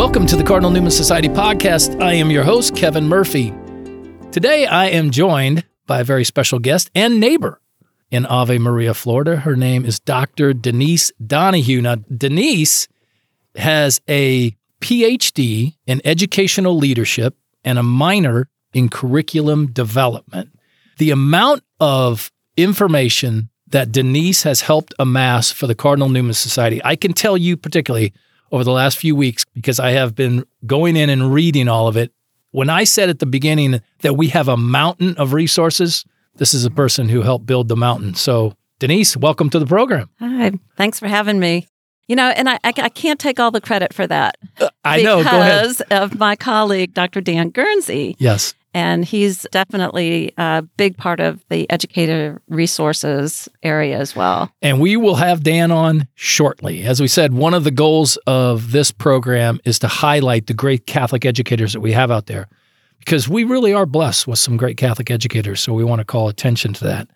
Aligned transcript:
Welcome 0.00 0.24
to 0.28 0.36
the 0.36 0.42
Cardinal 0.42 0.70
Newman 0.70 0.92
Society 0.92 1.28
podcast. 1.28 2.02
I 2.02 2.14
am 2.14 2.30
your 2.30 2.42
host, 2.42 2.74
Kevin 2.74 3.06
Murphy. 3.06 3.52
Today, 4.32 4.64
I 4.64 4.86
am 4.86 5.10
joined 5.10 5.66
by 5.86 6.00
a 6.00 6.04
very 6.04 6.24
special 6.24 6.58
guest 6.58 6.90
and 6.94 7.20
neighbor 7.20 7.60
in 8.10 8.24
Ave 8.24 8.56
Maria, 8.56 8.94
Florida. 8.94 9.36
Her 9.36 9.56
name 9.56 9.84
is 9.84 10.00
Dr. 10.00 10.54
Denise 10.54 11.12
Donohue. 11.24 11.82
Now, 11.82 11.96
Denise 11.96 12.88
has 13.56 14.00
a 14.08 14.56
PhD 14.80 15.74
in 15.86 16.00
educational 16.06 16.78
leadership 16.78 17.36
and 17.62 17.78
a 17.78 17.82
minor 17.82 18.48
in 18.72 18.88
curriculum 18.88 19.66
development. 19.66 20.58
The 20.96 21.10
amount 21.10 21.62
of 21.78 22.32
information 22.56 23.50
that 23.68 23.92
Denise 23.92 24.44
has 24.44 24.62
helped 24.62 24.94
amass 24.98 25.50
for 25.52 25.66
the 25.66 25.74
Cardinal 25.74 26.08
Newman 26.08 26.32
Society, 26.32 26.80
I 26.86 26.96
can 26.96 27.12
tell 27.12 27.36
you 27.36 27.58
particularly 27.58 28.14
over 28.50 28.64
the 28.64 28.72
last 28.72 28.98
few 28.98 29.14
weeks 29.14 29.44
because 29.54 29.78
I 29.80 29.90
have 29.90 30.14
been 30.14 30.44
going 30.66 30.96
in 30.96 31.10
and 31.10 31.32
reading 31.32 31.68
all 31.68 31.88
of 31.88 31.96
it. 31.96 32.12
When 32.52 32.68
I 32.68 32.84
said 32.84 33.08
at 33.08 33.20
the 33.20 33.26
beginning 33.26 33.80
that 34.00 34.14
we 34.14 34.28
have 34.28 34.48
a 34.48 34.56
mountain 34.56 35.16
of 35.16 35.32
resources, 35.32 36.04
this 36.36 36.52
is 36.54 36.64
a 36.64 36.70
person 36.70 37.08
who 37.08 37.22
helped 37.22 37.46
build 37.46 37.68
the 37.68 37.76
mountain. 37.76 38.14
So, 38.14 38.54
Denise, 38.80 39.16
welcome 39.16 39.50
to 39.50 39.58
the 39.58 39.66
program. 39.66 40.10
Hi, 40.18 40.52
thanks 40.76 40.98
for 40.98 41.06
having 41.06 41.38
me. 41.38 41.68
You 42.08 42.16
know, 42.16 42.28
and 42.30 42.48
I, 42.48 42.54
I, 42.64 42.72
I 42.76 42.88
can't 42.88 43.20
take 43.20 43.38
all 43.38 43.52
the 43.52 43.60
credit 43.60 43.94
for 43.94 44.04
that. 44.04 44.36
Uh, 44.60 44.68
I 44.84 45.00
know. 45.02 45.22
Go 45.22 45.28
ahead. 45.28 45.62
Because 45.62 45.80
of 45.92 46.18
my 46.18 46.34
colleague, 46.34 46.92
Dr. 46.92 47.20
Dan 47.20 47.50
Guernsey. 47.50 48.16
Yes. 48.18 48.54
And 48.72 49.04
he's 49.04 49.46
definitely 49.50 50.32
a 50.38 50.62
big 50.76 50.96
part 50.96 51.18
of 51.18 51.44
the 51.48 51.68
educator 51.70 52.40
resources 52.48 53.48
area 53.62 53.98
as 53.98 54.14
well. 54.14 54.52
And 54.62 54.80
we 54.80 54.96
will 54.96 55.16
have 55.16 55.42
Dan 55.42 55.72
on 55.72 56.06
shortly. 56.14 56.84
As 56.84 57.00
we 57.00 57.08
said, 57.08 57.34
one 57.34 57.52
of 57.52 57.64
the 57.64 57.72
goals 57.72 58.16
of 58.26 58.70
this 58.70 58.92
program 58.92 59.60
is 59.64 59.80
to 59.80 59.88
highlight 59.88 60.46
the 60.46 60.54
great 60.54 60.86
Catholic 60.86 61.24
educators 61.24 61.72
that 61.72 61.80
we 61.80 61.92
have 61.92 62.10
out 62.12 62.26
there 62.26 62.48
because 63.00 63.28
we 63.28 63.42
really 63.42 63.72
are 63.72 63.86
blessed 63.86 64.28
with 64.28 64.38
some 64.38 64.56
great 64.56 64.76
Catholic 64.76 65.10
educators. 65.10 65.60
So 65.60 65.72
we 65.72 65.84
want 65.84 65.98
to 65.98 66.04
call 66.04 66.28
attention 66.28 66.72
to 66.74 66.84
that. 66.84 67.08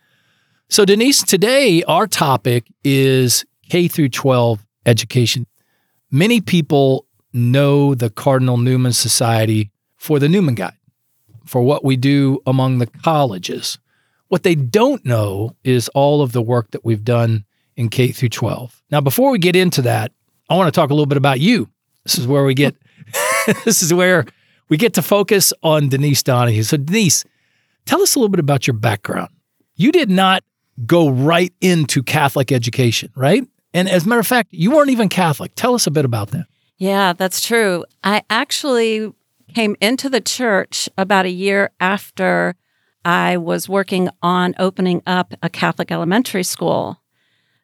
So, 0.70 0.84
Denise, 0.84 1.22
today 1.22 1.84
our 1.84 2.06
topic 2.06 2.64
is 2.82 3.44
K 3.68 3.86
through 3.86 4.08
12 4.08 4.64
education. 4.86 5.46
Many 6.10 6.40
people 6.40 7.06
know 7.32 7.94
the 7.94 8.10
Cardinal 8.10 8.56
Newman 8.56 8.92
Society 8.92 9.70
for 9.96 10.18
the 10.18 10.28
Newman 10.28 10.54
Guide 10.54 10.74
for 11.44 11.62
what 11.62 11.84
we 11.84 11.96
do 11.96 12.40
among 12.46 12.78
the 12.78 12.86
colleges. 12.86 13.78
What 14.28 14.42
they 14.42 14.54
don't 14.54 15.04
know 15.04 15.56
is 15.64 15.88
all 15.90 16.22
of 16.22 16.32
the 16.32 16.42
work 16.42 16.70
that 16.72 16.84
we've 16.84 17.04
done 17.04 17.44
in 17.76 17.88
K 17.88 18.12
through 18.12 18.30
12. 18.30 18.82
Now, 18.90 19.00
before 19.00 19.30
we 19.30 19.38
get 19.38 19.56
into 19.56 19.82
that, 19.82 20.12
I 20.48 20.56
want 20.56 20.72
to 20.72 20.78
talk 20.78 20.90
a 20.90 20.94
little 20.94 21.06
bit 21.06 21.18
about 21.18 21.40
you. 21.40 21.68
This 22.04 22.18
is 22.18 22.26
where 22.26 22.44
we 22.44 22.54
get 22.54 22.76
this 23.64 23.82
is 23.82 23.92
where 23.92 24.24
we 24.68 24.76
get 24.76 24.94
to 24.94 25.02
focus 25.02 25.52
on 25.62 25.88
Denise 25.88 26.22
Donohue. 26.22 26.62
So, 26.62 26.76
Denise, 26.76 27.24
tell 27.86 28.02
us 28.02 28.14
a 28.14 28.18
little 28.18 28.30
bit 28.30 28.40
about 28.40 28.66
your 28.66 28.74
background. 28.74 29.30
You 29.76 29.92
did 29.92 30.10
not 30.10 30.42
go 30.86 31.08
right 31.08 31.52
into 31.60 32.02
Catholic 32.02 32.50
education, 32.50 33.10
right? 33.14 33.46
And 33.72 33.88
as 33.88 34.06
a 34.06 34.08
matter 34.08 34.20
of 34.20 34.26
fact, 34.26 34.48
you 34.52 34.70
weren't 34.70 34.90
even 34.90 35.08
Catholic. 35.08 35.52
Tell 35.54 35.74
us 35.74 35.86
a 35.86 35.90
bit 35.90 36.04
about 36.04 36.30
that. 36.30 36.46
Yeah, 36.78 37.12
that's 37.12 37.44
true. 37.44 37.84
I 38.02 38.22
actually 38.30 39.12
came 39.54 39.76
into 39.80 40.10
the 40.10 40.20
church 40.20 40.88
about 40.98 41.26
a 41.26 41.30
year 41.30 41.70
after 41.80 42.56
I 43.04 43.36
was 43.36 43.68
working 43.68 44.08
on 44.22 44.54
opening 44.58 45.02
up 45.06 45.34
a 45.42 45.48
Catholic 45.48 45.90
elementary 45.90 46.42
school. 46.42 47.00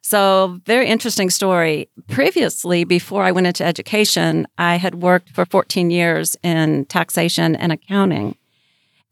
So, 0.03 0.59
very 0.65 0.87
interesting 0.87 1.29
story. 1.29 1.89
Previously, 2.07 2.83
before 2.83 3.23
I 3.23 3.31
went 3.31 3.47
into 3.47 3.63
education, 3.63 4.47
I 4.57 4.77
had 4.77 4.95
worked 4.95 5.29
for 5.29 5.45
14 5.45 5.91
years 5.91 6.35
in 6.41 6.85
taxation 6.85 7.55
and 7.55 7.71
accounting. 7.71 8.35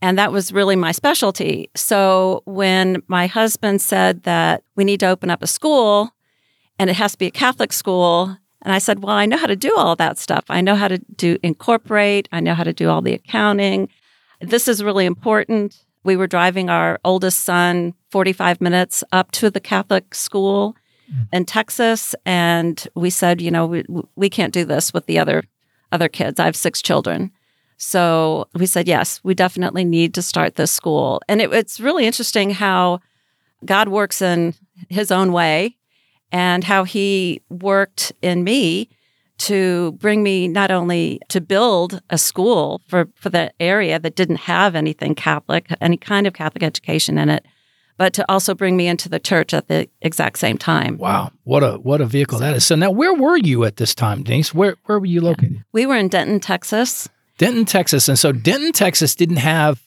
And 0.01 0.17
that 0.17 0.31
was 0.31 0.51
really 0.51 0.75
my 0.75 0.91
specialty. 0.91 1.69
So, 1.75 2.41
when 2.45 3.03
my 3.07 3.27
husband 3.27 3.81
said 3.81 4.23
that 4.23 4.63
we 4.75 4.83
need 4.83 4.99
to 5.01 5.07
open 5.07 5.29
up 5.29 5.43
a 5.43 5.47
school 5.47 6.11
and 6.79 6.89
it 6.89 6.95
has 6.95 7.11
to 7.11 7.17
be 7.19 7.27
a 7.27 7.31
Catholic 7.31 7.71
school, 7.71 8.37
and 8.69 8.75
I 8.75 8.77
said, 8.77 9.01
Well, 9.01 9.15
I 9.15 9.25
know 9.25 9.35
how 9.37 9.47
to 9.47 9.55
do 9.55 9.75
all 9.75 9.95
that 9.95 10.19
stuff. 10.19 10.45
I 10.47 10.61
know 10.61 10.75
how 10.75 10.87
to 10.87 10.99
do 11.15 11.39
incorporate, 11.41 12.29
I 12.31 12.39
know 12.39 12.53
how 12.53 12.63
to 12.63 12.71
do 12.71 12.87
all 12.87 13.01
the 13.01 13.15
accounting. 13.15 13.89
This 14.41 14.67
is 14.67 14.83
really 14.83 15.07
important. 15.07 15.83
We 16.03 16.15
were 16.15 16.27
driving 16.27 16.69
our 16.69 16.99
oldest 17.03 17.39
son 17.39 17.95
45 18.11 18.61
minutes 18.61 19.03
up 19.11 19.31
to 19.31 19.49
the 19.49 19.59
Catholic 19.59 20.13
school 20.13 20.75
mm. 21.11 21.27
in 21.33 21.45
Texas. 21.45 22.13
And 22.27 22.87
we 22.93 23.09
said, 23.09 23.41
you 23.41 23.49
know, 23.49 23.65
we, 23.65 23.83
we 24.15 24.29
can't 24.29 24.53
do 24.53 24.65
this 24.65 24.93
with 24.93 25.07
the 25.07 25.17
other 25.17 25.45
other 25.91 26.07
kids. 26.07 26.39
I 26.39 26.45
have 26.45 26.55
six 26.55 26.79
children. 26.79 27.31
So 27.77 28.49
we 28.53 28.67
said, 28.67 28.87
yes, 28.87 29.19
we 29.23 29.33
definitely 29.33 29.83
need 29.83 30.13
to 30.13 30.21
start 30.21 30.57
this 30.57 30.71
school. 30.71 31.23
And 31.27 31.41
it, 31.41 31.51
it's 31.51 31.79
really 31.79 32.05
interesting 32.05 32.51
how 32.51 32.99
God 33.65 33.89
works 33.89 34.21
in 34.21 34.53
his 34.89 35.09
own 35.09 35.33
way 35.33 35.75
and 36.31 36.63
how 36.63 36.83
he 36.83 37.41
worked 37.49 38.11
in 38.21 38.43
me 38.43 38.89
to 39.39 39.93
bring 39.93 40.21
me 40.21 40.47
not 40.47 40.69
only 40.69 41.19
to 41.29 41.39
build 41.41 42.01
a 42.09 42.17
school 42.17 42.81
for, 42.87 43.07
for 43.15 43.29
the 43.29 43.51
area 43.59 43.97
that 43.97 44.15
didn't 44.15 44.41
have 44.41 44.75
anything 44.75 45.15
Catholic, 45.15 45.67
any 45.81 45.97
kind 45.97 46.27
of 46.27 46.33
Catholic 46.33 46.61
education 46.61 47.17
in 47.17 47.29
it, 47.29 47.45
but 47.97 48.13
to 48.13 48.25
also 48.29 48.53
bring 48.53 48.77
me 48.77 48.87
into 48.87 49.09
the 49.09 49.19
church 49.19 49.53
at 49.53 49.67
the 49.67 49.89
exact 50.01 50.39
same 50.39 50.57
time. 50.57 50.97
Wow, 50.97 51.31
what 51.43 51.63
a 51.63 51.73
what 51.73 51.99
a 51.99 52.05
vehicle 52.05 52.39
that 52.39 52.55
is! 52.55 52.65
So 52.65 52.75
now, 52.75 52.91
where 52.91 53.13
were 53.13 53.37
you 53.37 53.65
at 53.65 53.75
this 53.75 53.93
time, 53.93 54.23
Denise? 54.23 54.53
Where 54.53 54.75
where 54.85 54.99
were 54.99 55.05
you 55.05 55.19
located? 55.21 55.63
We 55.73 55.85
were 55.85 55.97
in 55.97 56.07
Denton, 56.07 56.39
Texas. 56.39 57.09
Denton, 57.37 57.65
Texas, 57.65 58.07
and 58.07 58.17
so 58.17 58.31
Denton, 58.31 58.71
Texas 58.71 59.15
didn't 59.15 59.37
have 59.37 59.81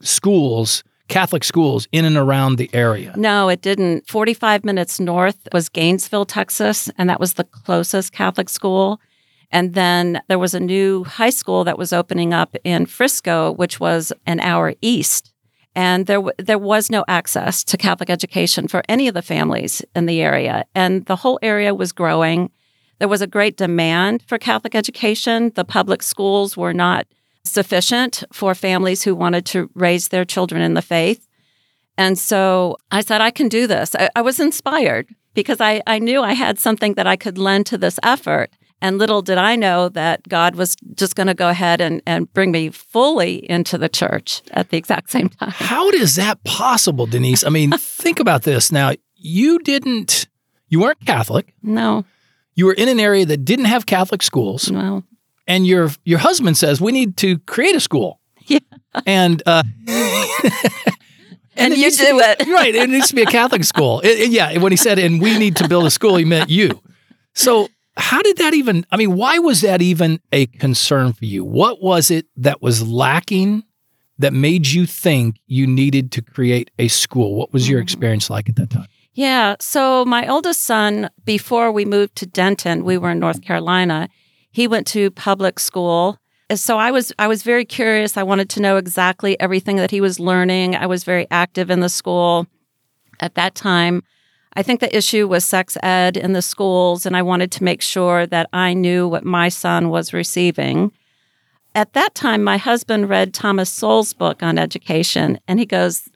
schools 0.00 0.82
Catholic 1.12 1.44
schools 1.44 1.86
in 1.92 2.04
and 2.04 2.16
around 2.16 2.56
the 2.56 2.70
area? 2.72 3.12
No, 3.16 3.48
it 3.48 3.60
didn't. 3.60 4.08
45 4.08 4.64
minutes 4.64 4.98
north 4.98 5.36
was 5.52 5.68
Gainesville, 5.68 6.24
Texas, 6.24 6.90
and 6.96 7.10
that 7.10 7.20
was 7.20 7.34
the 7.34 7.44
closest 7.44 8.12
Catholic 8.12 8.48
school. 8.48 8.98
And 9.50 9.74
then 9.74 10.22
there 10.28 10.38
was 10.38 10.54
a 10.54 10.60
new 10.60 11.04
high 11.04 11.30
school 11.30 11.64
that 11.64 11.76
was 11.76 11.92
opening 11.92 12.32
up 12.32 12.56
in 12.64 12.86
Frisco, 12.86 13.52
which 13.52 13.78
was 13.78 14.12
an 14.26 14.40
hour 14.40 14.74
east. 14.80 15.34
And 15.74 16.06
there, 16.06 16.16
w- 16.16 16.32
there 16.38 16.58
was 16.58 16.90
no 16.90 17.04
access 17.06 17.62
to 17.64 17.76
Catholic 17.76 18.08
education 18.08 18.66
for 18.66 18.82
any 18.88 19.08
of 19.08 19.14
the 19.14 19.22
families 19.22 19.82
in 19.94 20.06
the 20.06 20.22
area. 20.22 20.64
And 20.74 21.04
the 21.04 21.16
whole 21.16 21.38
area 21.42 21.74
was 21.74 21.92
growing. 21.92 22.50
There 22.98 23.08
was 23.08 23.20
a 23.20 23.26
great 23.26 23.56
demand 23.58 24.22
for 24.26 24.38
Catholic 24.38 24.74
education. 24.74 25.52
The 25.54 25.64
public 25.64 26.02
schools 26.02 26.56
were 26.56 26.74
not 26.74 27.06
sufficient 27.44 28.24
for 28.32 28.54
families 28.54 29.02
who 29.02 29.14
wanted 29.14 29.46
to 29.46 29.70
raise 29.74 30.08
their 30.08 30.24
children 30.24 30.62
in 30.62 30.74
the 30.74 30.82
faith. 30.82 31.28
And 31.98 32.18
so 32.18 32.78
I 32.90 33.02
said, 33.02 33.20
I 33.20 33.30
can 33.30 33.48
do 33.48 33.66
this. 33.66 33.94
I, 33.94 34.08
I 34.16 34.22
was 34.22 34.40
inspired 34.40 35.08
because 35.34 35.60
I, 35.60 35.82
I 35.86 35.98
knew 35.98 36.22
I 36.22 36.32
had 36.32 36.58
something 36.58 36.94
that 36.94 37.06
I 37.06 37.16
could 37.16 37.38
lend 37.38 37.66
to 37.66 37.78
this 37.78 37.98
effort. 38.02 38.50
And 38.80 38.98
little 38.98 39.22
did 39.22 39.38
I 39.38 39.54
know 39.54 39.88
that 39.90 40.28
God 40.28 40.56
was 40.56 40.74
just 40.94 41.14
going 41.14 41.28
to 41.28 41.34
go 41.34 41.48
ahead 41.48 41.80
and, 41.80 42.02
and 42.06 42.32
bring 42.32 42.50
me 42.50 42.70
fully 42.70 43.48
into 43.48 43.78
the 43.78 43.88
church 43.88 44.42
at 44.52 44.70
the 44.70 44.76
exact 44.76 45.10
same 45.10 45.28
time. 45.28 45.50
How 45.50 45.88
is 45.90 46.16
that 46.16 46.42
possible, 46.42 47.06
Denise? 47.06 47.44
I 47.44 47.50
mean, 47.50 47.70
think 47.78 48.18
about 48.18 48.42
this. 48.42 48.72
Now, 48.72 48.92
you 49.14 49.60
didn't, 49.60 50.26
you 50.68 50.80
weren't 50.80 51.04
Catholic. 51.06 51.54
No. 51.62 52.04
You 52.54 52.66
were 52.66 52.72
in 52.72 52.88
an 52.88 52.98
area 52.98 53.24
that 53.26 53.44
didn't 53.44 53.66
have 53.66 53.86
Catholic 53.86 54.22
schools. 54.22 54.70
No 54.70 55.04
and 55.52 55.66
your 55.66 55.90
your 56.04 56.18
husband 56.18 56.56
says 56.56 56.80
we 56.80 56.92
need 56.92 57.16
to 57.18 57.38
create 57.40 57.76
a 57.76 57.80
school. 57.80 58.20
Yeah. 58.46 58.58
And 59.06 59.42
uh, 59.46 59.62
and, 59.86 60.54
and 61.56 61.76
you 61.76 61.90
do 61.90 62.18
it 62.20 62.46
right. 62.48 62.74
It 62.74 62.88
needs 62.88 63.08
to 63.08 63.14
be 63.14 63.22
a 63.22 63.26
Catholic 63.26 63.64
school. 63.64 64.00
It, 64.00 64.18
it, 64.18 64.30
yeah. 64.30 64.58
When 64.58 64.72
he 64.72 64.76
said 64.76 64.98
and 64.98 65.20
we 65.20 65.38
need 65.38 65.56
to 65.56 65.68
build 65.68 65.84
a 65.84 65.90
school, 65.90 66.16
he 66.16 66.24
meant 66.24 66.48
you. 66.48 66.80
So 67.34 67.68
how 67.96 68.22
did 68.22 68.38
that 68.38 68.54
even? 68.54 68.86
I 68.90 68.96
mean, 68.96 69.14
why 69.14 69.38
was 69.38 69.60
that 69.60 69.82
even 69.82 70.20
a 70.32 70.46
concern 70.46 71.12
for 71.12 71.26
you? 71.26 71.44
What 71.44 71.82
was 71.82 72.10
it 72.10 72.26
that 72.36 72.62
was 72.62 72.86
lacking 72.86 73.64
that 74.18 74.32
made 74.32 74.68
you 74.68 74.86
think 74.86 75.36
you 75.46 75.66
needed 75.66 76.12
to 76.12 76.22
create 76.22 76.70
a 76.78 76.88
school? 76.88 77.34
What 77.34 77.52
was 77.52 77.68
your 77.68 77.80
mm-hmm. 77.80 77.84
experience 77.84 78.30
like 78.30 78.48
at 78.48 78.56
that 78.56 78.70
time? 78.70 78.88
Yeah. 79.12 79.56
So 79.60 80.06
my 80.06 80.26
oldest 80.26 80.62
son, 80.62 81.10
before 81.26 81.70
we 81.70 81.84
moved 81.84 82.16
to 82.16 82.26
Denton, 82.26 82.84
we 82.84 82.96
were 82.96 83.10
in 83.10 83.18
North 83.18 83.42
Carolina 83.42 84.08
he 84.52 84.68
went 84.68 84.86
to 84.88 85.10
public 85.10 85.58
school. 85.58 86.18
So 86.54 86.78
I 86.78 86.90
was 86.90 87.12
I 87.18 87.26
was 87.26 87.42
very 87.42 87.64
curious. 87.64 88.16
I 88.16 88.22
wanted 88.22 88.50
to 88.50 88.60
know 88.60 88.76
exactly 88.76 89.40
everything 89.40 89.76
that 89.76 89.90
he 89.90 90.00
was 90.00 90.20
learning. 90.20 90.76
I 90.76 90.86
was 90.86 91.02
very 91.02 91.26
active 91.30 91.70
in 91.70 91.80
the 91.80 91.88
school 91.88 92.46
at 93.20 93.34
that 93.34 93.54
time. 93.54 94.02
I 94.54 94.62
think 94.62 94.80
the 94.80 94.94
issue 94.94 95.26
was 95.26 95.46
sex 95.46 95.78
ed 95.82 96.18
in 96.18 96.34
the 96.34 96.42
schools, 96.42 97.06
and 97.06 97.16
I 97.16 97.22
wanted 97.22 97.50
to 97.52 97.64
make 97.64 97.80
sure 97.80 98.26
that 98.26 98.50
I 98.52 98.74
knew 98.74 99.08
what 99.08 99.24
my 99.24 99.48
son 99.48 99.88
was 99.88 100.12
receiving. 100.12 100.92
At 101.74 101.94
that 101.94 102.14
time, 102.14 102.44
my 102.44 102.58
husband 102.58 103.08
read 103.08 103.32
Thomas 103.32 103.70
Sowell's 103.70 104.12
book 104.12 104.42
on 104.42 104.58
education, 104.58 105.40
and 105.48 105.58
he 105.58 105.64
goes, 105.64 106.08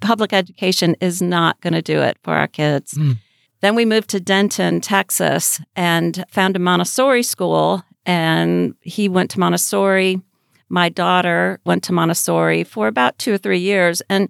Public 0.00 0.34
education 0.34 0.96
is 1.00 1.22
not 1.22 1.60
going 1.62 1.72
to 1.72 1.80
do 1.80 2.02
it 2.02 2.18
for 2.22 2.34
our 2.34 2.48
kids. 2.48 2.94
Mm. 2.94 3.16
Then 3.62 3.76
we 3.76 3.84
moved 3.84 4.10
to 4.10 4.20
Denton, 4.20 4.80
Texas, 4.80 5.60
and 5.74 6.24
found 6.28 6.56
a 6.56 6.58
Montessori 6.58 7.22
school. 7.22 7.82
and 8.04 8.74
he 8.80 9.08
went 9.08 9.30
to 9.30 9.38
Montessori. 9.38 10.20
My 10.68 10.88
daughter 10.88 11.60
went 11.64 11.84
to 11.84 11.92
Montessori 11.92 12.64
for 12.64 12.88
about 12.88 13.16
two 13.16 13.34
or 13.34 13.38
three 13.38 13.60
years. 13.60 14.02
And 14.10 14.28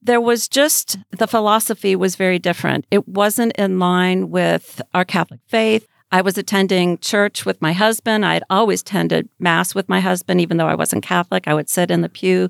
there 0.00 0.20
was 0.20 0.48
just 0.48 0.96
the 1.10 1.26
philosophy 1.26 1.94
was 1.94 2.16
very 2.16 2.38
different. 2.38 2.86
It 2.90 3.06
wasn't 3.06 3.52
in 3.58 3.78
line 3.78 4.30
with 4.30 4.80
our 4.94 5.04
Catholic 5.04 5.40
faith. 5.46 5.86
I 6.10 6.22
was 6.22 6.38
attending 6.38 6.96
church 6.98 7.44
with 7.44 7.60
my 7.60 7.74
husband. 7.74 8.24
I 8.24 8.32
had 8.34 8.44
always 8.48 8.80
attended 8.80 9.28
Mass 9.38 9.74
with 9.74 9.90
my 9.90 10.00
husband, 10.00 10.40
even 10.40 10.56
though 10.56 10.68
I 10.68 10.74
wasn't 10.74 11.04
Catholic. 11.04 11.46
I 11.46 11.52
would 11.52 11.68
sit 11.68 11.90
in 11.90 12.00
the 12.00 12.08
pew 12.08 12.48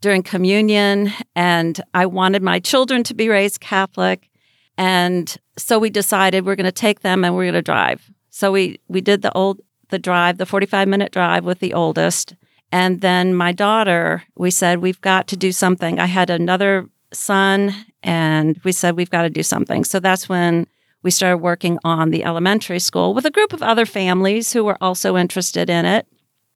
during 0.00 0.24
communion, 0.24 1.12
and 1.36 1.80
I 1.94 2.06
wanted 2.06 2.42
my 2.42 2.58
children 2.58 3.04
to 3.04 3.14
be 3.14 3.28
raised 3.28 3.60
Catholic. 3.60 4.28
And 4.76 5.36
so 5.56 5.78
we 5.78 5.90
decided 5.90 6.44
we're 6.44 6.56
going 6.56 6.64
to 6.64 6.72
take 6.72 7.00
them 7.00 7.24
and 7.24 7.34
we're 7.34 7.44
going 7.44 7.54
to 7.54 7.62
drive. 7.62 8.10
So 8.30 8.50
we 8.52 8.80
we 8.88 9.00
did 9.00 9.22
the 9.22 9.32
old 9.32 9.60
the 9.90 9.98
drive, 9.98 10.38
the 10.38 10.46
45 10.46 10.88
minute 10.88 11.12
drive 11.12 11.44
with 11.44 11.60
the 11.60 11.74
oldest. 11.74 12.34
And 12.72 13.00
then 13.00 13.34
my 13.34 13.52
daughter, 13.52 14.24
we 14.34 14.50
said, 14.50 14.80
we've 14.80 15.00
got 15.00 15.28
to 15.28 15.36
do 15.36 15.52
something. 15.52 16.00
I 16.00 16.06
had 16.06 16.30
another 16.30 16.88
son, 17.12 17.72
and 18.02 18.60
we 18.64 18.72
said, 18.72 18.96
we've 18.96 19.10
got 19.10 19.22
to 19.22 19.30
do 19.30 19.44
something. 19.44 19.84
So 19.84 20.00
that's 20.00 20.28
when 20.28 20.66
we 21.04 21.12
started 21.12 21.38
working 21.38 21.78
on 21.84 22.10
the 22.10 22.24
elementary 22.24 22.80
school 22.80 23.14
with 23.14 23.26
a 23.26 23.30
group 23.30 23.52
of 23.52 23.62
other 23.62 23.86
families 23.86 24.52
who 24.52 24.64
were 24.64 24.78
also 24.80 25.16
interested 25.16 25.70
in 25.70 25.84
it. 25.84 26.08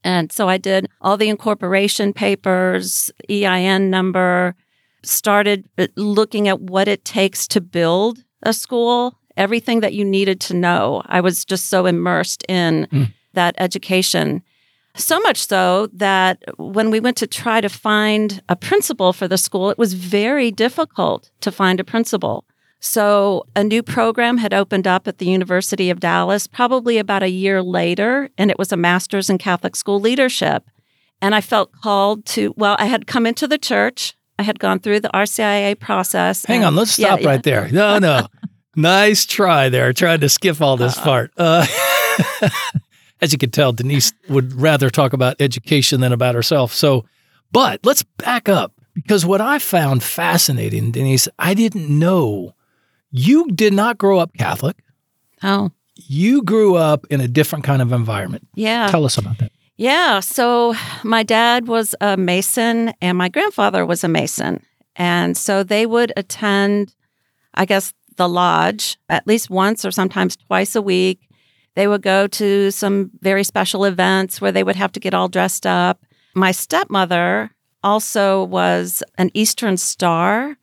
And 0.02 0.32
so 0.32 0.48
I 0.48 0.58
did 0.58 0.88
all 1.00 1.16
the 1.16 1.28
incorporation 1.28 2.12
papers, 2.12 3.12
EIN 3.30 3.90
number, 3.90 4.56
started 5.02 5.68
looking 5.96 6.48
at 6.48 6.60
what 6.60 6.88
it 6.88 7.04
takes 7.04 7.46
to 7.48 7.60
build 7.60 8.24
a 8.42 8.52
school, 8.52 9.18
everything 9.36 9.80
that 9.80 9.94
you 9.94 10.04
needed 10.04 10.40
to 10.40 10.54
know. 10.54 11.02
I 11.06 11.20
was 11.20 11.44
just 11.44 11.68
so 11.68 11.86
immersed 11.86 12.44
in 12.48 12.86
mm. 12.90 13.12
that 13.34 13.54
education. 13.58 14.42
So 14.94 15.20
much 15.20 15.46
so 15.46 15.88
that 15.92 16.42
when 16.58 16.90
we 16.90 16.98
went 16.98 17.16
to 17.18 17.26
try 17.26 17.60
to 17.60 17.68
find 17.68 18.42
a 18.48 18.56
principal 18.56 19.12
for 19.12 19.28
the 19.28 19.38
school, 19.38 19.70
it 19.70 19.78
was 19.78 19.94
very 19.94 20.50
difficult 20.50 21.30
to 21.40 21.52
find 21.52 21.78
a 21.78 21.84
principal. 21.84 22.44
So 22.80 23.46
a 23.56 23.64
new 23.64 23.82
program 23.82 24.38
had 24.38 24.54
opened 24.54 24.86
up 24.86 25.08
at 25.08 25.18
the 25.18 25.26
University 25.26 25.90
of 25.90 26.00
Dallas 26.00 26.46
probably 26.46 26.98
about 26.98 27.22
a 27.22 27.30
year 27.30 27.62
later, 27.62 28.30
and 28.38 28.50
it 28.50 28.58
was 28.58 28.72
a 28.72 28.76
master's 28.76 29.30
in 29.30 29.38
Catholic 29.38 29.74
school 29.76 30.00
leadership. 30.00 30.64
And 31.20 31.34
I 31.34 31.40
felt 31.40 31.72
called 31.72 32.24
to, 32.26 32.54
well, 32.56 32.76
I 32.78 32.86
had 32.86 33.06
come 33.06 33.26
into 33.26 33.48
the 33.48 33.58
church. 33.58 34.14
I 34.38 34.42
had 34.42 34.58
gone 34.58 34.78
through 34.78 35.00
the 35.00 35.10
RCIA 35.10 35.78
process. 35.78 36.44
Hang 36.44 36.58
and, 36.58 36.66
on, 36.66 36.76
let's 36.76 36.92
stop 36.92 37.20
yeah, 37.20 37.26
right 37.26 37.46
yeah. 37.46 37.66
there. 37.66 37.68
No, 37.72 37.98
no. 37.98 38.26
nice 38.76 39.26
try 39.26 39.68
there, 39.68 39.92
trying 39.92 40.20
to 40.20 40.28
skip 40.28 40.60
all 40.60 40.76
this 40.76 40.96
uh, 40.96 41.02
part. 41.02 41.32
Uh, 41.36 41.66
as 43.20 43.32
you 43.32 43.38
can 43.38 43.50
tell, 43.50 43.72
Denise 43.72 44.12
would 44.28 44.52
rather 44.52 44.90
talk 44.90 45.12
about 45.12 45.36
education 45.40 46.00
than 46.00 46.12
about 46.12 46.34
herself. 46.34 46.72
So, 46.72 47.04
but 47.50 47.80
let's 47.84 48.02
back 48.02 48.48
up 48.48 48.72
because 48.94 49.26
what 49.26 49.40
I 49.40 49.58
found 49.58 50.02
fascinating, 50.02 50.92
Denise, 50.92 51.28
I 51.38 51.54
didn't 51.54 51.88
know 51.90 52.54
you 53.10 53.48
did 53.50 53.72
not 53.72 53.98
grow 53.98 54.18
up 54.18 54.30
Catholic. 54.38 54.76
Oh. 55.42 55.70
You 55.94 56.42
grew 56.42 56.76
up 56.76 57.06
in 57.10 57.20
a 57.20 57.28
different 57.28 57.64
kind 57.64 57.82
of 57.82 57.92
environment. 57.92 58.46
Yeah. 58.54 58.86
Tell 58.88 59.04
us 59.04 59.18
about 59.18 59.38
that. 59.38 59.50
Yeah. 59.78 60.18
So 60.18 60.74
my 61.04 61.22
dad 61.22 61.68
was 61.68 61.94
a 62.00 62.16
Mason 62.16 62.92
and 63.00 63.16
my 63.16 63.28
grandfather 63.28 63.86
was 63.86 64.02
a 64.02 64.08
Mason. 64.08 64.62
And 64.96 65.36
so 65.36 65.62
they 65.62 65.86
would 65.86 66.12
attend, 66.16 66.94
I 67.54 67.64
guess, 67.64 67.94
the 68.16 68.28
lodge 68.28 68.98
at 69.08 69.26
least 69.28 69.48
once 69.48 69.84
or 69.84 69.92
sometimes 69.92 70.36
twice 70.36 70.74
a 70.74 70.82
week. 70.82 71.28
They 71.76 71.86
would 71.86 72.02
go 72.02 72.26
to 72.26 72.72
some 72.72 73.12
very 73.20 73.44
special 73.44 73.84
events 73.84 74.40
where 74.40 74.50
they 74.50 74.64
would 74.64 74.74
have 74.74 74.90
to 74.92 75.00
get 75.00 75.14
all 75.14 75.28
dressed 75.28 75.64
up. 75.64 76.02
My 76.34 76.50
stepmother 76.50 77.52
also 77.84 78.42
was 78.42 79.04
an 79.16 79.30
Eastern 79.32 79.76
Star. 79.76 80.56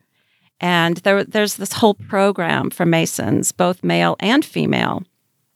And 0.60 0.98
there, 0.98 1.24
there's 1.24 1.56
this 1.56 1.72
whole 1.72 1.94
program 1.94 2.70
for 2.70 2.86
Masons, 2.86 3.54
both 3.54 3.82
male 3.82 4.18
and 4.20 4.44
female. 4.44 5.04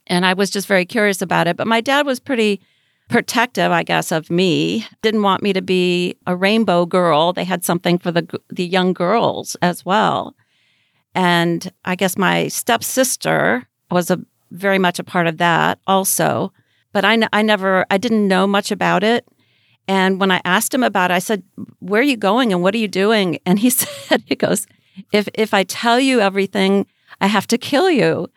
And 0.08 0.26
I 0.26 0.34
was 0.34 0.50
just 0.50 0.68
very 0.68 0.86
curious 0.86 1.22
about 1.22 1.48
it. 1.48 1.58
But 1.58 1.68
my 1.68 1.82
dad 1.82 2.06
was 2.06 2.22
pretty 2.22 2.62
protective, 3.10 3.72
I 3.72 3.84
guess, 3.84 4.12
of 4.12 4.30
me. 4.30 4.86
Didn't 5.02 5.24
want 5.24 5.44
me 5.44 5.52
to 5.54 5.62
be 5.62 6.16
a 6.26 6.36
rainbow 6.36 6.86
girl. 6.86 7.34
They 7.34 7.44
had 7.44 7.66
something 7.66 7.98
for 7.98 8.12
the 8.12 8.40
the 8.50 8.66
young 8.66 8.94
girls 8.94 9.58
as 9.62 9.84
well. 9.84 10.36
And 11.16 11.72
I 11.86 11.96
guess 11.96 12.18
my 12.18 12.48
stepsister 12.48 13.68
was 13.92 14.10
a 14.10 14.20
very 14.52 14.80
much 14.80 15.00
a 15.00 15.04
part 15.04 15.28
of 15.28 15.38
that 15.38 15.80
also. 15.88 16.54
But 16.92 17.06
I, 17.06 17.20
I 17.34 17.42
never, 17.42 17.86
I 17.92 17.98
didn't 17.98 18.28
know 18.28 18.48
much 18.48 18.72
about 18.72 19.04
it. 19.04 19.28
And 19.88 20.20
when 20.20 20.32
I 20.32 20.42
asked 20.46 20.74
him 20.74 20.84
about 20.84 21.12
it, 21.12 21.16
I 21.16 21.20
said, 21.20 21.44
Where 21.80 22.02
are 22.02 22.04
you 22.04 22.18
going 22.18 22.52
and 22.54 22.62
what 22.62 22.74
are 22.74 22.80
you 22.80 22.88
doing? 22.88 23.40
And 23.46 23.60
he 23.60 23.70
said, 23.70 24.24
He 24.26 24.36
goes, 24.36 24.68
If, 25.12 25.28
if 25.34 25.54
I 25.54 25.64
tell 25.64 26.00
you 26.00 26.20
everything, 26.20 26.86
I 27.22 27.28
have 27.28 27.48
to 27.48 27.58
kill 27.58 27.90
you. 27.90 28.30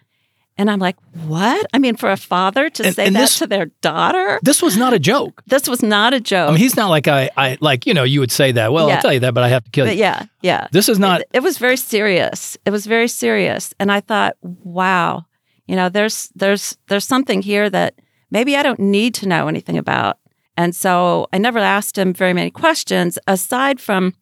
And 0.58 0.70
I'm 0.70 0.78
like, 0.78 0.96
what? 1.26 1.66
I 1.72 1.78
mean, 1.78 1.96
for 1.96 2.10
a 2.10 2.16
father 2.16 2.68
to 2.68 2.84
and, 2.84 2.94
say 2.94 3.06
and 3.06 3.16
that 3.16 3.20
this, 3.20 3.38
to 3.38 3.46
their 3.46 3.66
daughter? 3.80 4.38
This 4.42 4.60
was 4.60 4.76
not 4.76 4.92
a 4.92 4.98
joke. 4.98 5.42
This 5.46 5.66
was 5.66 5.82
not 5.82 6.12
a 6.12 6.20
joke. 6.20 6.48
I 6.48 6.52
mean, 6.52 6.60
he's 6.60 6.76
not 6.76 6.88
like 6.88 7.08
I, 7.08 7.30
I 7.36 7.56
like, 7.60 7.86
you 7.86 7.94
know, 7.94 8.04
you 8.04 8.20
would 8.20 8.30
say 8.30 8.52
that. 8.52 8.72
Well, 8.72 8.88
yeah. 8.88 8.96
I'll 8.96 9.02
tell 9.02 9.12
you 9.12 9.20
that, 9.20 9.32
but 9.32 9.44
I 9.44 9.48
have 9.48 9.64
to 9.64 9.70
kill 9.70 9.86
you. 9.88 9.94
Yeah, 9.94 10.26
yeah. 10.42 10.68
This 10.70 10.88
is 10.88 10.98
not. 10.98 11.22
It, 11.22 11.28
it, 11.34 11.42
was 11.42 11.56
very 11.56 11.78
serious. 11.78 12.58
It 12.66 12.70
was 12.70 12.86
very 12.86 13.08
serious. 13.08 13.72
And 13.80 13.90
I 13.90 14.00
thought, 14.00 14.36
wow, 14.42 15.24
you 15.66 15.74
know, 15.74 15.88
there's, 15.88 16.30
there's, 16.34 16.76
there's 16.88 17.06
something 17.06 17.40
here 17.40 17.70
that 17.70 17.94
maybe 18.30 18.54
I 18.54 18.62
don't 18.62 18.80
need 18.80 19.14
to 19.14 19.28
know 19.28 19.48
anything 19.48 19.78
about. 19.78 20.18
And 20.56 20.76
so 20.76 21.28
I 21.32 21.38
never 21.38 21.58
asked 21.60 21.96
him 21.96 22.12
very 22.12 22.34
many 22.34 22.50
questions 22.50 23.18
aside 23.26 23.80
from, 23.80 24.14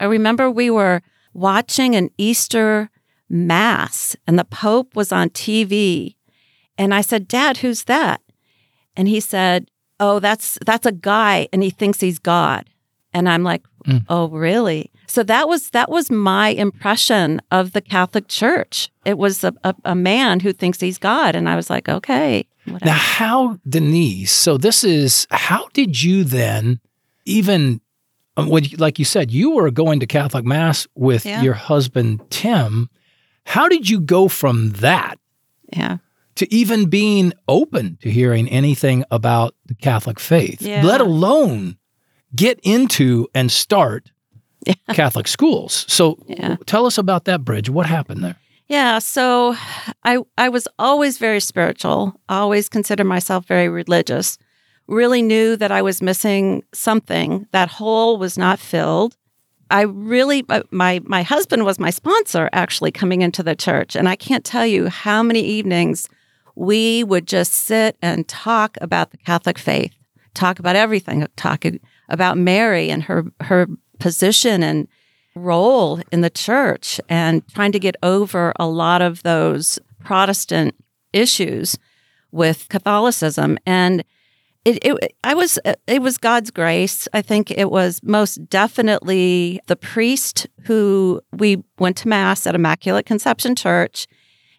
I 0.00 0.06
remember 0.06 0.50
we 0.50 0.68
were 0.68 1.00
watching 1.32 1.94
an 1.94 2.10
Easter 2.18 2.90
mass 3.28 4.16
and 4.26 4.38
the 4.38 4.44
Pope 4.44 4.94
was 4.94 5.12
on 5.12 5.30
TV. 5.30 6.16
And 6.78 6.94
I 6.94 7.00
said, 7.00 7.28
Dad, 7.28 7.58
who's 7.58 7.84
that? 7.84 8.20
And 8.96 9.08
he 9.08 9.20
said, 9.20 9.70
Oh, 9.98 10.20
that's 10.20 10.58
that's 10.66 10.84
a 10.84 10.92
guy 10.92 11.48
and 11.52 11.62
he 11.62 11.70
thinks 11.70 12.00
he's 12.00 12.18
God. 12.18 12.68
And 13.14 13.28
I'm 13.28 13.42
like, 13.42 13.62
mm. 13.86 14.04
Oh, 14.10 14.28
really? 14.28 14.92
So 15.06 15.22
that 15.22 15.48
was 15.48 15.70
that 15.70 15.90
was 15.90 16.10
my 16.10 16.48
impression 16.48 17.40
of 17.50 17.72
the 17.72 17.80
Catholic 17.80 18.28
Church. 18.28 18.90
It 19.04 19.16
was 19.16 19.42
a, 19.42 19.54
a, 19.64 19.74
a 19.86 19.94
man 19.94 20.40
who 20.40 20.52
thinks 20.52 20.80
he's 20.80 20.98
God. 20.98 21.34
And 21.34 21.48
I 21.48 21.56
was 21.56 21.70
like, 21.70 21.88
okay. 21.88 22.46
Whatever. 22.66 22.84
Now 22.84 22.98
how 22.98 23.58
Denise, 23.66 24.32
so 24.32 24.58
this 24.58 24.84
is 24.84 25.26
how 25.30 25.68
did 25.72 26.02
you 26.02 26.24
then 26.24 26.80
even 27.24 27.80
um, 28.36 28.48
when, 28.48 28.64
like 28.78 28.98
you 28.98 29.04
said, 29.04 29.30
you 29.30 29.50
were 29.52 29.70
going 29.70 30.00
to 30.00 30.06
Catholic 30.06 30.44
Mass 30.44 30.86
with 30.94 31.24
yeah. 31.24 31.42
your 31.42 31.54
husband 31.54 32.22
Tim. 32.30 32.90
How 33.46 33.68
did 33.68 33.88
you 33.88 34.00
go 34.00 34.28
from 34.28 34.70
that 34.72 35.18
yeah. 35.72 35.98
to 36.34 36.52
even 36.52 36.90
being 36.90 37.32
open 37.48 37.96
to 38.02 38.10
hearing 38.10 38.48
anything 38.48 39.04
about 39.10 39.54
the 39.66 39.74
Catholic 39.74 40.18
faith, 40.18 40.60
yeah. 40.60 40.82
let 40.82 41.00
alone 41.00 41.78
get 42.34 42.58
into 42.64 43.28
and 43.34 43.50
start 43.50 44.10
yeah. 44.66 44.74
Catholic 44.92 45.28
schools? 45.28 45.86
So 45.88 46.18
yeah. 46.26 46.56
tell 46.66 46.86
us 46.86 46.98
about 46.98 47.24
that 47.26 47.44
bridge. 47.44 47.70
What 47.70 47.86
happened 47.86 48.24
there? 48.24 48.36
Yeah, 48.68 48.98
so 48.98 49.54
I 50.02 50.18
I 50.36 50.48
was 50.48 50.66
always 50.76 51.18
very 51.18 51.38
spiritual, 51.38 52.20
always 52.28 52.68
considered 52.68 53.04
myself 53.04 53.46
very 53.46 53.68
religious. 53.68 54.38
Really 54.88 55.22
knew 55.22 55.56
that 55.56 55.70
I 55.70 55.82
was 55.82 56.02
missing 56.02 56.64
something. 56.74 57.46
That 57.52 57.68
hole 57.68 58.18
was 58.18 58.36
not 58.36 58.58
filled. 58.58 59.16
I 59.70 59.82
really 59.82 60.44
uh, 60.48 60.62
my 60.70 61.00
my 61.04 61.22
husband 61.22 61.64
was 61.64 61.78
my 61.78 61.90
sponsor 61.90 62.48
actually 62.52 62.92
coming 62.92 63.22
into 63.22 63.42
the 63.42 63.56
church 63.56 63.96
and 63.96 64.08
I 64.08 64.16
can't 64.16 64.44
tell 64.44 64.66
you 64.66 64.88
how 64.88 65.22
many 65.22 65.40
evenings 65.40 66.08
we 66.54 67.04
would 67.04 67.26
just 67.26 67.52
sit 67.52 67.96
and 68.00 68.26
talk 68.28 68.78
about 68.80 69.10
the 69.10 69.18
Catholic 69.18 69.58
faith, 69.58 69.92
talk 70.34 70.58
about 70.58 70.76
everything, 70.76 71.26
talk 71.36 71.64
about 72.08 72.38
Mary 72.38 72.90
and 72.90 73.02
her 73.04 73.24
her 73.40 73.66
position 73.98 74.62
and 74.62 74.88
role 75.34 76.00
in 76.10 76.22
the 76.22 76.30
church 76.30 77.00
and 77.08 77.46
trying 77.48 77.72
to 77.72 77.78
get 77.78 77.96
over 78.02 78.52
a 78.56 78.66
lot 78.66 79.02
of 79.02 79.22
those 79.22 79.78
Protestant 80.00 80.74
issues 81.12 81.76
with 82.32 82.68
Catholicism. 82.68 83.58
And 83.66 84.04
it, 84.66 84.84
it 84.84 85.16
I 85.22 85.34
was 85.34 85.58
it 85.86 86.02
was 86.02 86.18
God's 86.18 86.50
grace. 86.50 87.06
I 87.12 87.22
think 87.22 87.52
it 87.52 87.70
was 87.70 88.00
most 88.02 88.48
definitely 88.50 89.60
the 89.68 89.76
priest 89.76 90.48
who 90.64 91.20
we 91.32 91.62
went 91.78 91.96
to 91.98 92.08
mass 92.08 92.46
at 92.46 92.56
Immaculate 92.56 93.06
Conception 93.06 93.54
Church 93.54 94.08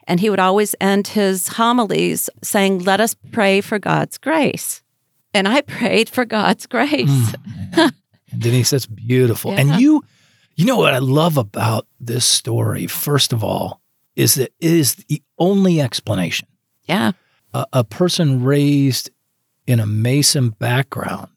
and 0.07 0.21
he 0.21 0.29
would 0.29 0.39
always 0.39 0.73
end 0.79 1.09
his 1.09 1.49
homilies 1.49 2.29
saying 2.41 2.79
let 2.79 3.01
us 3.01 3.15
pray 3.33 3.59
for 3.59 3.77
God's 3.77 4.17
grace. 4.17 4.81
And 5.33 5.45
I 5.45 5.61
prayed 5.77 6.09
for 6.09 6.25
God's 6.25 6.65
grace. 6.65 7.35
Mm. 7.73 7.93
Denise 8.39 8.69
that's 8.69 8.87
beautiful. 8.87 9.51
Yeah. 9.51 9.59
And 9.59 9.81
you 9.81 10.03
you 10.55 10.65
know 10.65 10.77
what 10.77 10.93
I 10.93 10.99
love 10.99 11.37
about 11.37 11.85
this 11.99 12.25
story 12.25 12.87
first 12.87 13.33
of 13.33 13.43
all 13.43 13.81
is 14.15 14.35
that 14.35 14.53
it 14.59 14.71
is 14.71 14.95
the 14.95 15.21
only 15.37 15.81
explanation. 15.81 16.47
Yeah. 16.85 17.11
A, 17.53 17.65
a 17.73 17.83
person 17.83 18.43
raised 18.43 19.11
in 19.67 19.79
a 19.79 19.85
Mason 19.85 20.49
background 20.49 21.29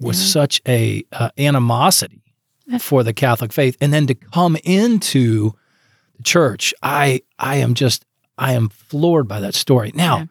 with 0.00 0.16
such 0.16 0.60
a 0.66 1.04
uh, 1.12 1.30
animosity 1.38 2.22
for 2.80 3.02
the 3.04 3.12
Catholic 3.12 3.52
faith, 3.52 3.76
and 3.80 3.92
then 3.92 4.06
to 4.06 4.14
come 4.14 4.56
into 4.64 5.52
the 6.16 6.22
church, 6.22 6.74
I 6.82 7.20
I 7.38 7.56
am 7.56 7.74
just 7.74 8.04
I 8.38 8.54
am 8.54 8.68
floored 8.70 9.28
by 9.28 9.40
that 9.40 9.54
story. 9.54 9.92
Now, 9.94 10.18
Yeah. 10.18 10.24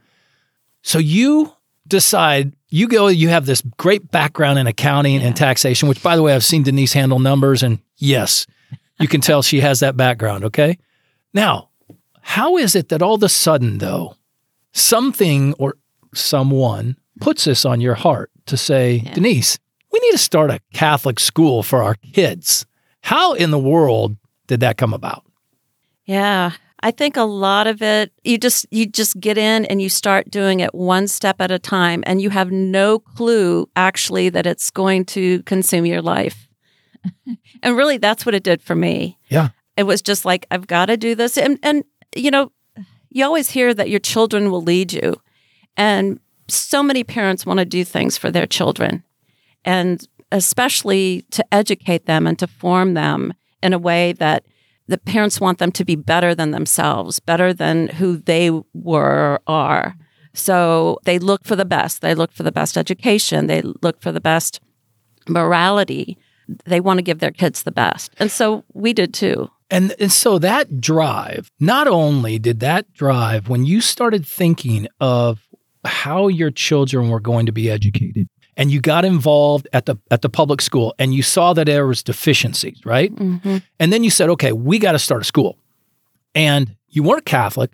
so 0.81 0.97
you 0.99 1.53
decide 1.87 2.53
you 2.69 2.87
go 2.87 3.07
you 3.07 3.29
have 3.29 3.45
this 3.45 3.61
great 3.77 4.09
background 4.11 4.57
in 4.59 4.67
accounting 4.67 5.21
Yeah. 5.21 5.27
and 5.27 5.35
taxation, 5.35 5.87
which 5.89 6.01
by 6.03 6.15
the 6.15 6.21
way 6.23 6.33
I've 6.33 6.43
seen 6.43 6.63
Denise 6.63 6.93
handle 6.93 7.19
numbers, 7.19 7.61
and 7.63 7.79
yes, 7.97 8.45
you 8.99 9.07
can 9.07 9.21
tell 9.21 9.41
she 9.41 9.59
has 9.61 9.79
that 9.81 9.95
background. 9.95 10.43
Okay, 10.45 10.77
now 11.33 11.69
how 12.21 12.57
is 12.57 12.75
it 12.75 12.89
that 12.89 13.01
all 13.01 13.15
of 13.15 13.23
a 13.23 13.29
sudden 13.29 13.77
though 13.77 14.15
something 14.71 15.53
or 15.59 15.75
someone 16.13 16.97
puts 17.19 17.45
this 17.45 17.65
on 17.65 17.81
your 17.81 17.95
heart 17.95 18.31
to 18.47 18.57
say, 18.57 19.01
Yeah. 19.03 19.13
Denise, 19.13 19.59
we 19.91 19.99
need 19.99 20.11
to 20.11 20.17
start 20.17 20.49
a 20.51 20.59
Catholic 20.73 21.19
school 21.19 21.63
for 21.63 21.83
our 21.83 21.95
kids. 21.95 22.65
How 23.01 23.33
in 23.33 23.51
the 23.51 23.59
world 23.59 24.17
did 24.47 24.61
that 24.61 24.77
come 24.77 24.93
about? 24.93 25.25
Yeah. 26.05 26.51
I 26.81 26.91
think 26.91 27.15
a 27.15 27.23
lot 27.23 27.67
of 27.67 27.81
it 27.81 28.11
you 28.25 28.37
just 28.37 28.65
you 28.69 28.85
just 28.85 29.17
get 29.19 29.37
in 29.37 29.63
and 29.65 29.81
you 29.81 29.87
start 29.87 30.29
doing 30.29 30.59
it 30.59 30.75
one 30.75 31.07
step 31.07 31.37
at 31.39 31.49
a 31.49 31.57
time 31.57 32.03
and 32.05 32.21
you 32.21 32.29
have 32.29 32.51
no 32.51 32.99
clue 32.99 33.69
actually 33.77 34.27
that 34.29 34.45
it's 34.45 34.69
going 34.69 35.05
to 35.05 35.41
consume 35.43 35.85
your 35.85 36.01
life. 36.01 36.47
and 37.63 37.77
really 37.77 37.97
that's 37.97 38.25
what 38.25 38.35
it 38.35 38.43
did 38.43 38.61
for 38.61 38.75
me. 38.75 39.17
Yeah. 39.29 39.49
It 39.77 39.83
was 39.83 40.01
just 40.01 40.25
like 40.25 40.45
I've 40.51 40.67
got 40.67 40.87
to 40.87 40.97
do 40.97 41.15
this 41.15 41.37
and 41.37 41.57
and 41.63 41.85
you 42.15 42.31
know 42.31 42.51
you 43.09 43.23
always 43.23 43.49
hear 43.49 43.73
that 43.73 43.89
your 43.89 43.99
children 43.99 44.51
will 44.51 44.61
lead 44.61 44.91
you. 44.91 45.15
And 45.77 46.19
so 46.53 46.83
many 46.83 47.03
parents 47.03 47.45
want 47.45 47.59
to 47.59 47.65
do 47.65 47.83
things 47.83 48.17
for 48.17 48.31
their 48.31 48.45
children 48.45 49.03
and 49.65 50.07
especially 50.31 51.23
to 51.31 51.45
educate 51.51 52.05
them 52.05 52.27
and 52.27 52.37
to 52.39 52.47
form 52.47 52.93
them 52.93 53.33
in 53.61 53.73
a 53.73 53.79
way 53.79 54.13
that 54.13 54.45
the 54.87 54.97
parents 54.97 55.39
want 55.39 55.59
them 55.59 55.71
to 55.71 55.85
be 55.85 55.95
better 55.95 56.35
than 56.35 56.51
themselves, 56.51 57.19
better 57.19 57.53
than 57.53 57.87
who 57.87 58.17
they 58.17 58.49
were 58.73 59.35
or 59.35 59.41
are. 59.47 59.95
So 60.33 60.99
they 61.05 61.19
look 61.19 61.45
for 61.45 61.55
the 61.55 61.65
best. 61.65 62.01
They 62.01 62.15
look 62.15 62.31
for 62.31 62.43
the 62.43 62.51
best 62.51 62.77
education. 62.77 63.47
They 63.47 63.61
look 63.61 64.01
for 64.01 64.11
the 64.11 64.19
best 64.19 64.59
morality. 65.29 66.17
They 66.65 66.79
want 66.79 66.97
to 66.97 67.03
give 67.03 67.19
their 67.19 67.31
kids 67.31 67.63
the 67.63 67.71
best. 67.71 68.11
And 68.17 68.31
so 68.31 68.65
we 68.73 68.93
did 68.93 69.13
too. 69.13 69.49
And, 69.69 69.95
and 69.99 70.11
so 70.11 70.37
that 70.39 70.81
drive, 70.81 71.49
not 71.59 71.87
only 71.87 72.37
did 72.37 72.59
that 72.59 72.91
drive, 72.93 73.47
when 73.47 73.65
you 73.65 73.79
started 73.79 74.25
thinking 74.25 74.87
of 74.99 75.42
how 75.85 76.27
your 76.27 76.51
children 76.51 77.09
were 77.09 77.19
going 77.19 77.45
to 77.45 77.51
be 77.51 77.69
educated, 77.69 78.27
and 78.55 78.71
you 78.71 78.81
got 78.81 79.05
involved 79.05 79.67
at 79.73 79.85
the 79.85 79.97
at 80.11 80.21
the 80.21 80.29
public 80.29 80.61
school, 80.61 80.93
and 80.99 81.13
you 81.13 81.23
saw 81.23 81.53
that 81.53 81.65
there 81.65 81.87
was 81.87 82.03
deficiencies, 82.03 82.79
right? 82.85 83.13
Mm-hmm. 83.13 83.57
And 83.79 83.93
then 83.93 84.03
you 84.03 84.09
said, 84.09 84.29
okay, 84.29 84.51
we 84.51 84.79
got 84.79 84.93
to 84.93 84.99
start 84.99 85.21
a 85.21 85.25
school. 85.25 85.57
And 86.35 86.75
you 86.89 87.03
weren't 87.03 87.25
Catholic, 87.25 87.73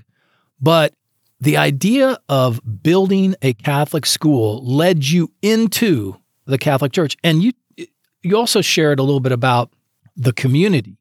but 0.59 0.93
the 1.39 1.55
idea 1.57 2.17
of 2.27 2.59
building 2.83 3.35
a 3.41 3.53
Catholic 3.53 4.05
school 4.05 4.63
led 4.65 5.05
you 5.05 5.31
into 5.41 6.17
the 6.45 6.57
Catholic 6.57 6.91
Church. 6.91 7.15
And 7.23 7.41
you 7.41 7.53
you 8.21 8.35
also 8.35 8.61
shared 8.61 8.99
a 8.99 9.03
little 9.03 9.21
bit 9.21 9.31
about 9.31 9.71
the 10.17 10.33
community. 10.33 10.97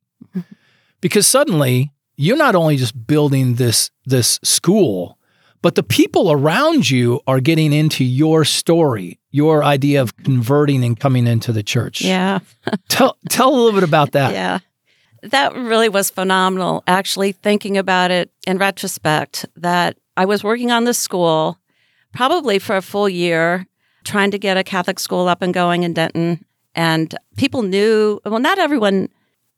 Because 1.01 1.27
suddenly 1.27 1.93
you're 2.17 2.37
not 2.37 2.55
only 2.55 2.77
just 2.77 3.07
building 3.07 3.55
this 3.55 3.91
this 4.05 4.39
school, 4.43 5.18
but 5.63 5.75
the 5.75 5.83
people 5.83 6.31
around 6.31 6.89
you 6.89 7.21
are 7.27 7.41
getting 7.41 7.73
into 7.73 8.05
your 8.05 8.45
story, 8.45 9.19
your 9.31 9.65
idea 9.65 10.01
of 10.01 10.17
converting 10.19 10.85
and 10.85 10.99
coming 10.99 11.27
into 11.27 11.53
the 11.53 11.63
church. 11.63 12.03
Yeah. 12.03 12.41
Tell 12.89 13.17
tell 13.29 13.49
a 13.49 13.55
little 13.55 13.73
bit 13.73 13.83
about 13.83 14.13
that. 14.13 14.33
Yeah. 14.33 14.59
That 15.23 15.55
really 15.55 15.89
was 15.89 16.11
phenomenal, 16.11 16.85
actually, 16.87 17.33
thinking 17.33 17.77
about 17.77 18.11
it 18.11 18.31
in 18.47 18.59
retrospect. 18.59 19.47
That 19.57 19.97
I 20.17 20.27
was 20.27 20.45
working 20.45 20.71
on 20.71 20.85
the 20.85 20.95
school 20.95 21.59
probably 22.13 22.59
for 22.59 22.77
a 22.77 22.83
full 22.83 23.09
year, 23.09 23.67
trying 24.05 24.31
to 24.31 24.39
get 24.39 24.57
a 24.57 24.65
Catholic 24.65 24.99
school 24.99 25.29
up 25.29 25.43
and 25.43 25.53
going 25.53 25.83
in 25.83 25.93
Denton. 25.93 26.45
And 26.75 27.15
people 27.37 27.63
knew, 27.63 28.21
well, 28.25 28.39
not 28.39 28.59
everyone. 28.59 29.09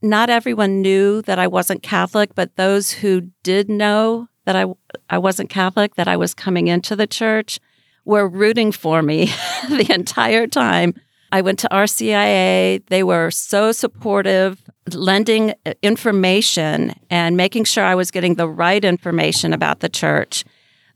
Not 0.02 0.30
everyone 0.30 0.80
knew 0.80 1.21
that 1.23 1.38
I 1.38 1.47
wasn't 1.47 1.83
Catholic, 1.83 2.35
but 2.35 2.57
those 2.57 2.90
who 2.90 3.28
did 3.42 3.69
know 3.69 4.30
that 4.50 4.66
I 4.66 4.73
I 5.09 5.19
wasn't 5.19 5.49
Catholic, 5.49 5.95
that 5.95 6.09
I 6.09 6.16
was 6.16 6.35
coming 6.35 6.66
into 6.66 6.97
the 6.97 7.07
church, 7.07 7.61
were 8.04 8.28
rooting 8.28 8.73
for 8.73 9.00
me 9.00 9.26
the 9.69 9.87
entire 9.95 10.49
time. 10.49 10.95
I 11.30 11.40
went 11.40 11.61
to 11.61 11.69
RCIA. 11.69 12.85
They 12.87 13.04
were 13.04 13.30
so 13.30 13.71
supportive, 13.71 14.61
lending 14.92 15.54
information 15.83 16.95
and 17.09 17.37
making 17.37 17.64
sure 17.64 17.85
I 17.85 17.95
was 17.95 18.11
getting 18.11 18.35
the 18.35 18.49
right 18.49 18.85
information 18.85 19.52
about 19.52 19.78
the 19.78 19.88
church. 19.88 20.45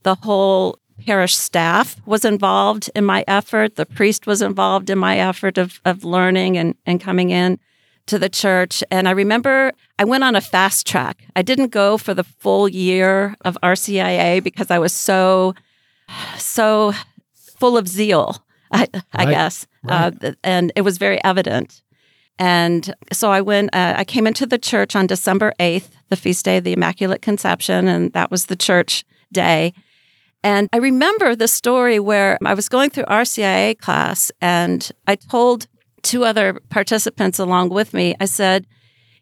The 0.02 0.16
whole 0.16 0.80
parish 1.06 1.36
staff 1.36 1.96
was 2.06 2.24
involved 2.24 2.90
in 2.96 3.04
my 3.04 3.24
effort. 3.28 3.76
The 3.76 3.86
priest 3.86 4.26
was 4.26 4.42
involved 4.42 4.90
in 4.90 4.98
my 4.98 5.16
effort 5.18 5.58
of, 5.58 5.80
of 5.84 6.02
learning 6.02 6.58
and, 6.58 6.74
and 6.86 7.00
coming 7.00 7.30
in 7.30 7.60
to 8.06 8.18
the 8.18 8.28
church. 8.28 8.84
And 8.90 9.08
I 9.08 9.12
remember 9.12 9.72
I 9.98 10.04
went 10.04 10.24
on 10.24 10.36
a 10.36 10.40
fast 10.40 10.86
track. 10.86 11.24
I 11.36 11.42
didn't 11.42 11.68
go 11.68 11.96
for 11.98 12.14
the 12.14 12.24
full 12.24 12.68
year 12.68 13.36
of 13.44 13.56
RCIA 13.62 14.42
because 14.42 14.70
I 14.70 14.78
was 14.78 14.92
so, 14.92 15.54
so 16.36 16.92
full 17.32 17.76
of 17.76 17.88
zeal, 17.88 18.44
I, 18.70 18.88
I 19.12 19.24
Right, 19.24 19.30
guess. 19.30 19.66
Uh, 19.88 20.10
and 20.42 20.72
it 20.76 20.82
was 20.82 20.98
very 20.98 21.22
evident. 21.24 21.82
And 22.38 22.94
so 23.12 23.30
I 23.30 23.40
went, 23.40 23.74
uh, 23.74 23.94
I 23.96 24.04
came 24.04 24.26
into 24.26 24.44
the 24.46 24.58
church 24.58 24.96
on 24.96 25.06
December 25.06 25.52
8th, 25.60 25.90
the 26.08 26.16
feast 26.16 26.44
day 26.44 26.56
of 26.56 26.64
the 26.64 26.72
Immaculate 26.72 27.22
Conception, 27.22 27.86
and 27.86 28.12
that 28.12 28.30
was 28.30 28.46
the 28.46 28.56
church 28.56 29.04
day. 29.32 29.72
And 30.42 30.68
I 30.72 30.78
remember 30.78 31.34
the 31.36 31.48
story 31.48 31.98
where 31.98 32.36
I 32.44 32.54
was 32.54 32.68
going 32.68 32.90
through 32.90 33.04
RCIA 33.04 33.78
class 33.78 34.30
and 34.40 34.90
I 35.06 35.14
told 35.16 35.66
two 36.04 36.24
other 36.24 36.60
participants 36.68 37.38
along 37.38 37.70
with 37.70 37.92
me, 37.92 38.14
I 38.20 38.26
said, 38.26 38.66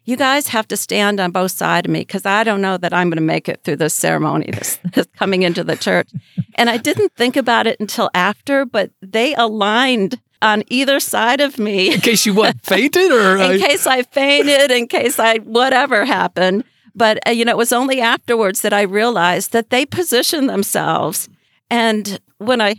you 0.05 0.17
guys 0.17 0.49
have 0.49 0.67
to 0.67 0.77
stand 0.77 1.19
on 1.19 1.31
both 1.31 1.51
sides 1.51 1.87
of 1.87 1.91
me 1.91 2.01
because 2.01 2.25
I 2.25 2.43
don't 2.43 2.61
know 2.61 2.77
that 2.77 2.93
I'm 2.93 3.09
going 3.09 3.17
to 3.17 3.21
make 3.21 3.47
it 3.47 3.63
through 3.63 3.77
this 3.77 3.93
ceremony, 3.93 4.51
this, 4.51 4.77
this 4.93 5.07
coming 5.15 5.43
into 5.43 5.63
the 5.63 5.77
church. 5.77 6.09
And 6.55 6.69
I 6.69 6.77
didn't 6.77 7.13
think 7.15 7.37
about 7.37 7.67
it 7.67 7.79
until 7.79 8.09
after, 8.13 8.65
but 8.65 8.91
they 9.01 9.33
aligned 9.35 10.19
on 10.41 10.63
either 10.67 10.99
side 10.99 11.39
of 11.39 11.57
me 11.57 11.93
In 11.93 12.01
case 12.01 12.25
you 12.25 12.33
what 12.33 12.61
fainted 12.61 13.11
or 13.11 13.37
in 13.37 13.61
uh, 13.61 13.65
case 13.65 13.87
I 13.87 14.03
fainted, 14.03 14.71
in 14.71 14.87
case 14.87 15.17
I 15.17 15.37
whatever 15.37 16.03
happened. 16.03 16.65
But 16.93 17.25
uh, 17.25 17.31
you 17.31 17.45
know, 17.45 17.51
it 17.51 17.57
was 17.57 17.71
only 17.71 18.01
afterwards 18.01 18.61
that 18.61 18.73
I 18.73 18.81
realized 18.81 19.53
that 19.53 19.69
they 19.69 19.85
positioned 19.85 20.49
themselves. 20.49 21.29
And 21.69 22.19
when 22.39 22.59
I 22.59 22.75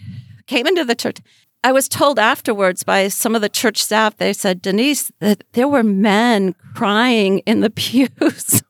came 0.46 0.66
into 0.66 0.84
the 0.84 0.94
church, 0.94 1.18
I 1.64 1.72
was 1.72 1.88
told 1.88 2.18
afterwards 2.18 2.82
by 2.82 3.08
some 3.08 3.34
of 3.34 3.40
the 3.40 3.48
church 3.48 3.82
staff. 3.82 4.18
They 4.18 4.34
said, 4.34 4.60
Denise, 4.60 5.10
that 5.20 5.44
there 5.54 5.66
were 5.66 5.82
men 5.82 6.54
crying 6.74 7.38
in 7.40 7.60
the 7.60 7.70
pews, 7.82 8.62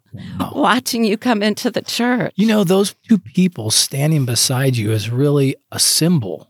watching 0.53 1.05
you 1.05 1.19
come 1.19 1.43
into 1.43 1.71
the 1.73 1.83
church. 1.83 2.33
you 2.37 2.47
know 2.47 2.63
those 2.63 2.95
two 3.09 3.19
people 3.19 3.73
standing 3.73 4.25
beside 4.25 4.77
you 4.77 4.93
is 4.93 5.11
really 5.11 5.57
a 5.73 5.81
symbol 5.81 6.49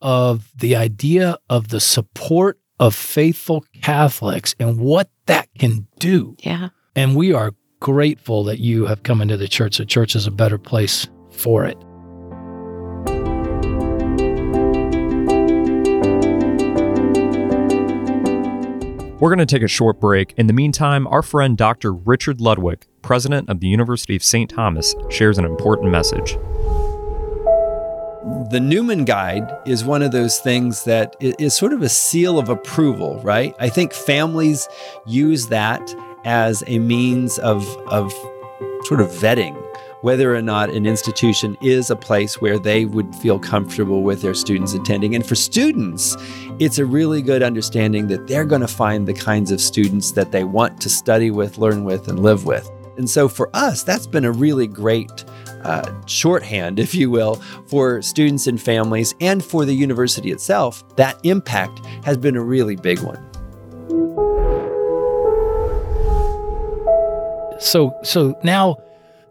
of 0.00 0.50
the 0.56 0.74
idea 0.74 1.36
of 1.50 1.68
the 1.68 1.80
support 1.80 2.58
of 2.80 2.94
faithful 2.94 3.64
Catholics 3.82 4.54
and 4.58 4.78
what 4.78 5.10
that 5.26 5.48
can 5.58 5.86
do. 5.98 6.34
Yeah. 6.40 6.70
And 6.96 7.14
we 7.14 7.32
are 7.34 7.52
grateful 7.80 8.44
that 8.44 8.58
you 8.58 8.86
have 8.86 9.02
come 9.02 9.20
into 9.20 9.36
the 9.36 9.48
church. 9.48 9.76
The 9.76 9.84
church 9.84 10.16
is 10.16 10.26
a 10.26 10.30
better 10.30 10.58
place 10.58 11.08
for 11.30 11.66
it. 11.66 11.76
We're 19.24 19.34
going 19.34 19.46
to 19.46 19.46
take 19.46 19.62
a 19.62 19.68
short 19.68 20.00
break. 20.00 20.34
In 20.36 20.48
the 20.48 20.52
meantime, 20.52 21.06
our 21.06 21.22
friend 21.22 21.56
Dr. 21.56 21.94
Richard 21.94 22.42
Ludwig, 22.42 22.84
president 23.00 23.48
of 23.48 23.58
the 23.60 23.66
University 23.66 24.14
of 24.14 24.22
St. 24.22 24.50
Thomas, 24.50 24.94
shares 25.08 25.38
an 25.38 25.46
important 25.46 25.90
message. 25.90 26.34
The 28.50 28.60
Newman 28.62 29.06
Guide 29.06 29.50
is 29.64 29.82
one 29.82 30.02
of 30.02 30.12
those 30.12 30.40
things 30.40 30.84
that 30.84 31.16
is 31.20 31.54
sort 31.54 31.72
of 31.72 31.80
a 31.80 31.88
seal 31.88 32.38
of 32.38 32.50
approval, 32.50 33.18
right? 33.20 33.54
I 33.58 33.70
think 33.70 33.94
families 33.94 34.68
use 35.06 35.46
that 35.46 35.94
as 36.26 36.62
a 36.66 36.78
means 36.78 37.38
of, 37.38 37.66
of 37.86 38.12
sort 38.82 39.00
of 39.00 39.08
vetting 39.08 39.58
whether 40.04 40.36
or 40.36 40.42
not 40.42 40.68
an 40.68 40.84
institution 40.84 41.56
is 41.62 41.88
a 41.88 41.96
place 41.96 42.38
where 42.38 42.58
they 42.58 42.84
would 42.84 43.14
feel 43.16 43.38
comfortable 43.38 44.02
with 44.02 44.20
their 44.20 44.34
students 44.34 44.74
attending. 44.74 45.14
And 45.14 45.24
for 45.26 45.34
students, 45.34 46.14
it's 46.60 46.78
a 46.78 46.86
really 46.86 47.20
good 47.20 47.42
understanding 47.42 48.06
that 48.08 48.28
they're 48.28 48.44
going 48.44 48.60
to 48.60 48.68
find 48.68 49.08
the 49.08 49.14
kinds 49.14 49.50
of 49.50 49.60
students 49.60 50.12
that 50.12 50.30
they 50.30 50.44
want 50.44 50.80
to 50.82 50.88
study 50.88 51.30
with, 51.30 51.58
learn 51.58 51.84
with, 51.84 52.06
and 52.06 52.20
live 52.20 52.46
with. 52.46 52.70
And 52.96 53.10
so 53.10 53.28
for 53.28 53.50
us, 53.54 53.82
that's 53.82 54.06
been 54.06 54.24
a 54.24 54.30
really 54.30 54.68
great 54.68 55.24
uh, 55.64 55.90
shorthand, 56.06 56.78
if 56.78 56.94
you 56.94 57.10
will, 57.10 57.36
for 57.66 58.00
students 58.02 58.46
and 58.46 58.60
families 58.60 59.14
and 59.20 59.44
for 59.44 59.64
the 59.64 59.72
university 59.72 60.30
itself, 60.30 60.84
that 60.96 61.18
impact 61.24 61.84
has 62.04 62.16
been 62.16 62.36
a 62.36 62.42
really 62.42 62.76
big 62.76 63.00
one. 63.00 63.18
So, 67.58 67.98
so 68.04 68.38
now, 68.44 68.76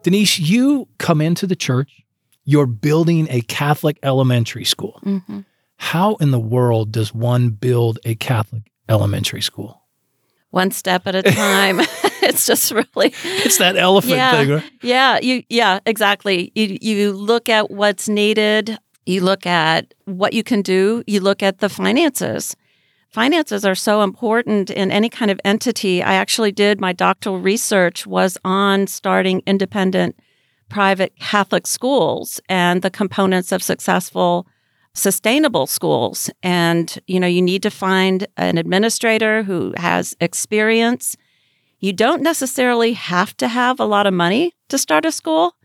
Denise, 0.02 0.40
you 0.40 0.90
come 0.98 1.22
into 1.22 1.48
the 1.48 1.56
church. 1.56 2.02
You're 2.44 2.66
building 2.66 3.28
a 3.30 3.40
Catholic 3.42 3.98
elementary 4.04 4.66
school. 4.66 5.00
Mm-hmm. 5.06 5.42
How 5.84 6.16
in 6.16 6.32
the 6.32 6.40
world 6.40 6.94
does 6.94 7.14
one 7.14 7.50
build 7.50 8.00
a 8.06 8.16
Catholic 8.16 8.64
elementary 8.88 9.42
school? 9.42 9.82
One 10.50 10.72
step 10.72 11.06
at 11.08 11.14
a 11.14 11.22
time. 11.24 11.82
it's 12.22 12.46
just 12.46 12.72
really 12.72 13.14
It's 13.44 13.58
that 13.58 13.76
elephant 13.76 14.16
Yeah. 14.16 14.32
thing. 14.32 14.50
Right? 14.50 14.72
Yeah, 14.82 15.20
you 15.20 15.44
yeah, 15.50 15.80
exactly. 15.86 16.54
You 16.56 16.78
you 16.82 17.12
look 17.12 17.50
at 17.50 17.70
what's 17.70 18.08
needed, 18.08 18.80
you 19.06 19.20
look 19.22 19.46
at 19.46 19.94
what 20.06 20.32
you 20.32 20.42
can 20.42 20.62
do, 20.62 21.04
you 21.06 21.20
look 21.20 21.44
at 21.44 21.60
the 21.60 21.68
finances. 21.68 22.56
Finances 23.10 23.66
are 23.66 23.76
so 23.76 24.04
important 24.04 24.70
in 24.70 24.90
any 24.90 25.10
kind 25.10 25.30
of 25.30 25.40
entity. 25.44 26.02
I 26.02 26.14
actually 26.14 26.54
did 26.54 26.80
my 26.80 26.94
doctoral 26.94 27.40
research 27.40 28.08
was 28.08 28.38
on 28.46 28.88
starting 28.88 29.44
independent 29.46 30.16
private 30.70 31.14
Catholic 31.20 31.68
schools 31.68 32.40
and 32.48 32.82
the 32.82 32.90
components 32.90 33.52
of 33.52 33.62
successful 33.62 34.48
sustainable 34.94 35.68
schools. 35.68 36.30
And 36.42 36.98
you 37.08 37.20
know, 37.20 37.28
you 37.28 37.42
need 37.42 37.64
to 37.64 37.72
find 37.72 38.28
an 38.38 38.58
administrator 38.58 39.44
who 39.44 39.74
has 39.78 40.16
experience 40.20 41.16
you 41.84 41.92
don't 41.92 42.22
necessarily 42.22 42.94
have 42.94 43.36
to 43.36 43.50
have 43.50 43.78
a 43.78 43.84
lot 43.84 44.08
of 44.08 44.14
money 44.14 44.56
to 44.70 44.78
start 44.78 45.04
a 45.04 45.12
school, 45.12 45.58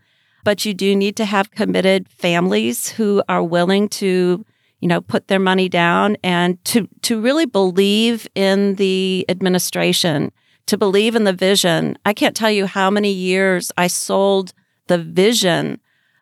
but 0.43 0.65
you 0.65 0.73
do 0.73 0.93
need 0.93 1.15
to 1.15 1.23
have 1.23 1.51
committed 1.51 2.09
families 2.09 2.89
who 2.89 3.23
are 3.29 3.41
willing 3.41 3.87
to, 3.87 4.45
you 4.81 4.87
know, 4.89 4.99
put 4.99 5.29
their 5.29 5.39
money 5.39 5.69
down 5.69 6.17
and 6.21 6.61
to 6.65 6.89
to 7.03 7.21
really 7.21 7.45
believe 7.45 8.27
in 8.35 8.75
the 8.75 9.25
administration, 9.29 10.33
to 10.65 10.77
believe 10.77 11.15
in 11.15 11.23
the 11.23 11.31
vision. 11.31 11.97
I 12.05 12.11
can't 12.11 12.35
tell 12.35 12.51
you 12.51 12.65
how 12.65 12.89
many 12.91 13.13
years 13.13 13.71
I 13.77 13.87
sold 13.87 14.51
the 14.87 14.97
vision 14.97 15.79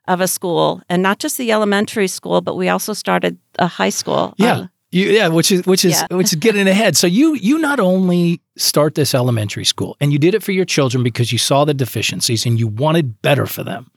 of 0.07 0.21
a 0.21 0.27
school 0.27 0.81
and 0.89 1.01
not 1.03 1.19
just 1.19 1.37
the 1.37 1.51
elementary 1.51 2.07
school, 2.07 2.41
but 2.41 2.55
we 2.55 2.69
also 2.69 2.93
started 2.93 3.37
a 3.59 3.67
high 3.67 3.89
school. 3.91 4.33
Yeah. 4.37 4.57
Uh, 4.57 4.67
You, 4.91 5.05
yeah, 5.11 5.27
which 5.27 5.51
is 5.51 5.65
which 5.65 5.83
is 5.83 5.91
Yeah. 5.91 6.15
which 6.17 6.27
is 6.33 6.39
getting 6.47 6.67
ahead. 6.67 6.95
So 6.95 7.07
you 7.07 7.35
you 7.35 7.59
not 7.59 7.79
only 7.79 8.39
start 8.55 8.95
this 8.95 9.13
elementary 9.13 9.65
school 9.65 9.95
and 9.99 10.11
you 10.13 10.19
did 10.19 10.33
it 10.33 10.43
for 10.43 10.53
your 10.53 10.65
children 10.65 11.03
because 11.03 11.31
you 11.33 11.37
saw 11.39 11.65
the 11.65 11.73
deficiencies 11.73 12.45
and 12.45 12.57
you 12.59 12.67
wanted 12.67 13.21
better 13.21 13.45
for 13.45 13.63
them. 13.65 13.91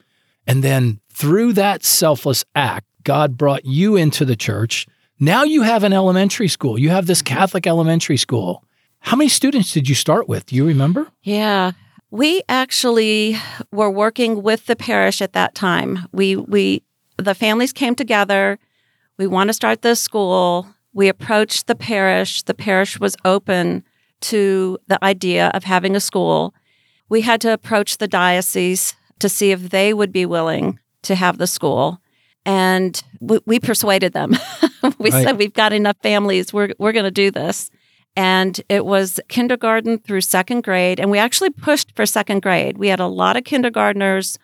And 0.47 0.63
then 0.63 0.99
through 1.13 1.53
that 1.53 1.83
selfless 1.85 2.43
act, 2.55 2.85
God 3.03 3.37
brought 3.37 3.63
you 3.65 3.95
into 3.95 4.25
the 4.25 4.35
church. 4.35 4.85
Now 5.19 5.43
you 5.43 5.61
have 5.63 5.83
an 5.85 5.93
elementary 5.93 6.47
school. 6.49 6.77
You 6.79 6.89
have 6.89 7.05
this 7.05 7.21
Catholic 7.21 7.65
elementary 7.67 8.17
school. 8.17 8.63
How 8.99 9.15
many 9.17 9.29
students 9.29 9.71
did 9.73 9.87
you 9.87 9.95
start 9.95 10.27
with? 10.27 10.45
Do 10.47 10.55
you 10.55 10.65
remember? 10.67 11.07
Yeah. 11.23 11.71
We 12.11 12.43
actually 12.49 13.37
were 13.71 13.89
working 13.89 14.43
with 14.43 14.65
the 14.65 14.75
parish 14.75 15.21
at 15.21 15.33
that 15.33 15.55
time. 15.55 16.07
We 16.11 16.35
we 16.35 16.83
the 17.17 17.33
families 17.33 17.71
came 17.73 17.95
together. 17.95 18.59
We 19.17 19.27
want 19.27 19.47
to 19.49 19.53
start 19.53 19.81
this 19.81 20.01
school. 20.01 20.67
We 20.93 21.07
approached 21.07 21.67
the 21.67 21.75
parish. 21.75 22.43
The 22.43 22.53
parish 22.53 22.99
was 22.99 23.15
open 23.23 23.83
to 24.21 24.77
the 24.87 25.03
idea 25.03 25.51
of 25.53 25.63
having 25.63 25.95
a 25.95 25.99
school. 26.01 26.53
We 27.07 27.21
had 27.21 27.39
to 27.41 27.53
approach 27.53 27.97
the 27.97 28.07
diocese 28.07 28.93
to 29.19 29.29
see 29.29 29.51
if 29.51 29.69
they 29.69 29.93
would 29.93 30.11
be 30.11 30.25
willing 30.25 30.79
to 31.03 31.15
have 31.15 31.37
the 31.37 31.47
school. 31.47 32.01
And 32.45 33.01
we, 33.19 33.39
we 33.45 33.59
persuaded 33.59 34.13
them. 34.13 34.35
we 34.99 35.11
Right. 35.11 35.23
said, 35.25 35.37
We've 35.37 35.53
got 35.53 35.73
enough 35.73 35.97
families. 36.01 36.51
We're, 36.51 36.73
we're 36.77 36.91
going 36.91 37.05
to 37.05 37.11
do 37.11 37.31
this. 37.31 37.69
And 38.15 38.59
it 38.67 38.85
was 38.85 39.19
kindergarten 39.29 39.97
through 39.99 40.21
second 40.21 40.63
grade. 40.63 40.99
And 40.99 41.09
we 41.09 41.17
actually 41.17 41.49
pushed 41.49 41.95
for 41.95 42.05
second 42.05 42.41
grade. 42.41 42.77
We 42.77 42.89
had 42.89 42.99
a 42.99 43.07
lot 43.07 43.37
of 43.37 43.45
kindergartners 43.45 44.37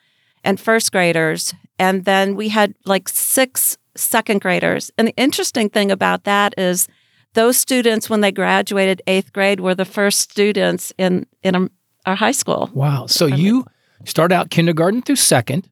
and 0.43 0.59
first 0.59 0.91
graders. 0.91 1.53
And 1.77 2.05
then 2.05 2.35
we 2.35 2.49
had 2.49 2.73
like 2.85 3.09
six 3.09 3.77
second 3.95 4.41
graders. 4.41 4.91
And 4.97 5.09
the 5.09 5.15
interesting 5.17 5.69
thing 5.69 5.91
about 5.91 6.23
that 6.23 6.53
is 6.57 6.87
those 7.33 7.57
students, 7.57 8.09
when 8.09 8.21
they 8.21 8.31
graduated 8.31 9.01
eighth 9.05 9.33
grade, 9.33 9.59
were 9.59 9.75
the 9.75 9.85
first 9.85 10.19
students 10.19 10.93
in, 10.97 11.25
in 11.43 11.69
our 12.05 12.15
high 12.15 12.31
school. 12.31 12.69
Wow. 12.73 13.05
So 13.07 13.25
you 13.25 13.65
start 14.05 14.31
out 14.31 14.49
kindergarten 14.49 15.01
through 15.01 15.17
second. 15.17 15.69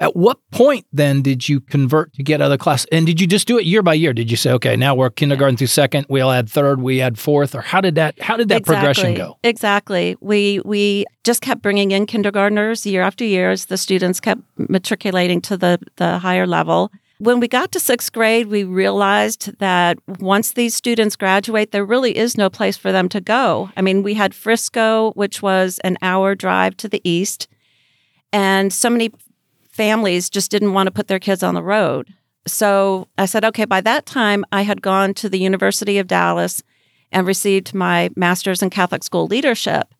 At 0.00 0.14
what 0.14 0.38
point 0.52 0.86
then 0.92 1.22
did 1.22 1.48
you 1.48 1.60
convert 1.60 2.12
to 2.14 2.22
get 2.22 2.40
other 2.40 2.56
class? 2.56 2.86
And 2.92 3.04
did 3.04 3.20
you 3.20 3.26
just 3.26 3.48
do 3.48 3.58
it 3.58 3.66
year 3.66 3.82
by 3.82 3.94
year? 3.94 4.12
Did 4.12 4.30
you 4.30 4.36
say, 4.36 4.52
okay, 4.52 4.76
now 4.76 4.94
we're 4.94 5.10
kindergarten 5.10 5.56
through 5.56 5.66
second, 5.66 6.06
we'll 6.08 6.30
add 6.30 6.48
third, 6.48 6.80
we 6.80 7.00
add 7.00 7.18
fourth, 7.18 7.54
or 7.54 7.62
how 7.62 7.80
did 7.80 7.96
that 7.96 8.20
how 8.20 8.36
did 8.36 8.48
that 8.48 8.64
progression 8.64 9.14
go? 9.14 9.38
Exactly. 9.42 10.16
We 10.20 10.60
we 10.64 11.04
just 11.24 11.40
kept 11.42 11.62
bringing 11.62 11.90
in 11.90 12.06
kindergartners 12.06 12.86
year 12.86 13.02
after 13.02 13.24
year 13.24 13.50
as 13.50 13.66
the 13.66 13.76
students 13.76 14.20
kept 14.20 14.40
matriculating 14.56 15.40
to 15.42 15.56
the 15.56 15.80
the 15.96 16.18
higher 16.18 16.46
level. 16.46 16.92
When 17.20 17.40
we 17.40 17.48
got 17.48 17.72
to 17.72 17.80
sixth 17.80 18.12
grade, 18.12 18.46
we 18.46 18.62
realized 18.62 19.58
that 19.58 19.98
once 20.20 20.52
these 20.52 20.76
students 20.76 21.16
graduate, 21.16 21.72
there 21.72 21.84
really 21.84 22.16
is 22.16 22.36
no 22.36 22.48
place 22.48 22.76
for 22.76 22.92
them 22.92 23.08
to 23.08 23.20
go. 23.20 23.70
I 23.76 23.82
mean, 23.82 24.04
we 24.04 24.14
had 24.14 24.32
Frisco, 24.32 25.10
which 25.14 25.42
was 25.42 25.80
an 25.82 25.98
hour 26.00 26.36
drive 26.36 26.76
to 26.76 26.88
the 26.88 27.00
east, 27.02 27.48
and 28.32 28.72
so 28.72 28.88
many 28.88 29.10
families 29.78 30.28
just 30.28 30.50
didn't 30.50 30.72
want 30.72 30.88
to 30.88 30.90
put 30.90 31.06
their 31.06 31.20
kids 31.20 31.44
on 31.44 31.54
the 31.54 31.62
road. 31.62 32.12
So 32.48 33.06
I 33.16 33.26
said, 33.26 33.44
okay, 33.44 33.64
by 33.64 33.80
that 33.82 34.06
time, 34.06 34.44
I 34.50 34.62
had 34.62 34.82
gone 34.82 35.14
to 35.14 35.28
the 35.28 35.38
University 35.38 35.98
of 35.98 36.08
Dallas 36.08 36.64
and 37.12 37.24
received 37.24 37.74
my 37.74 38.10
master's 38.16 38.60
in 38.60 38.70
Catholic 38.70 39.04
school 39.04 39.28
leadership. 39.28 39.94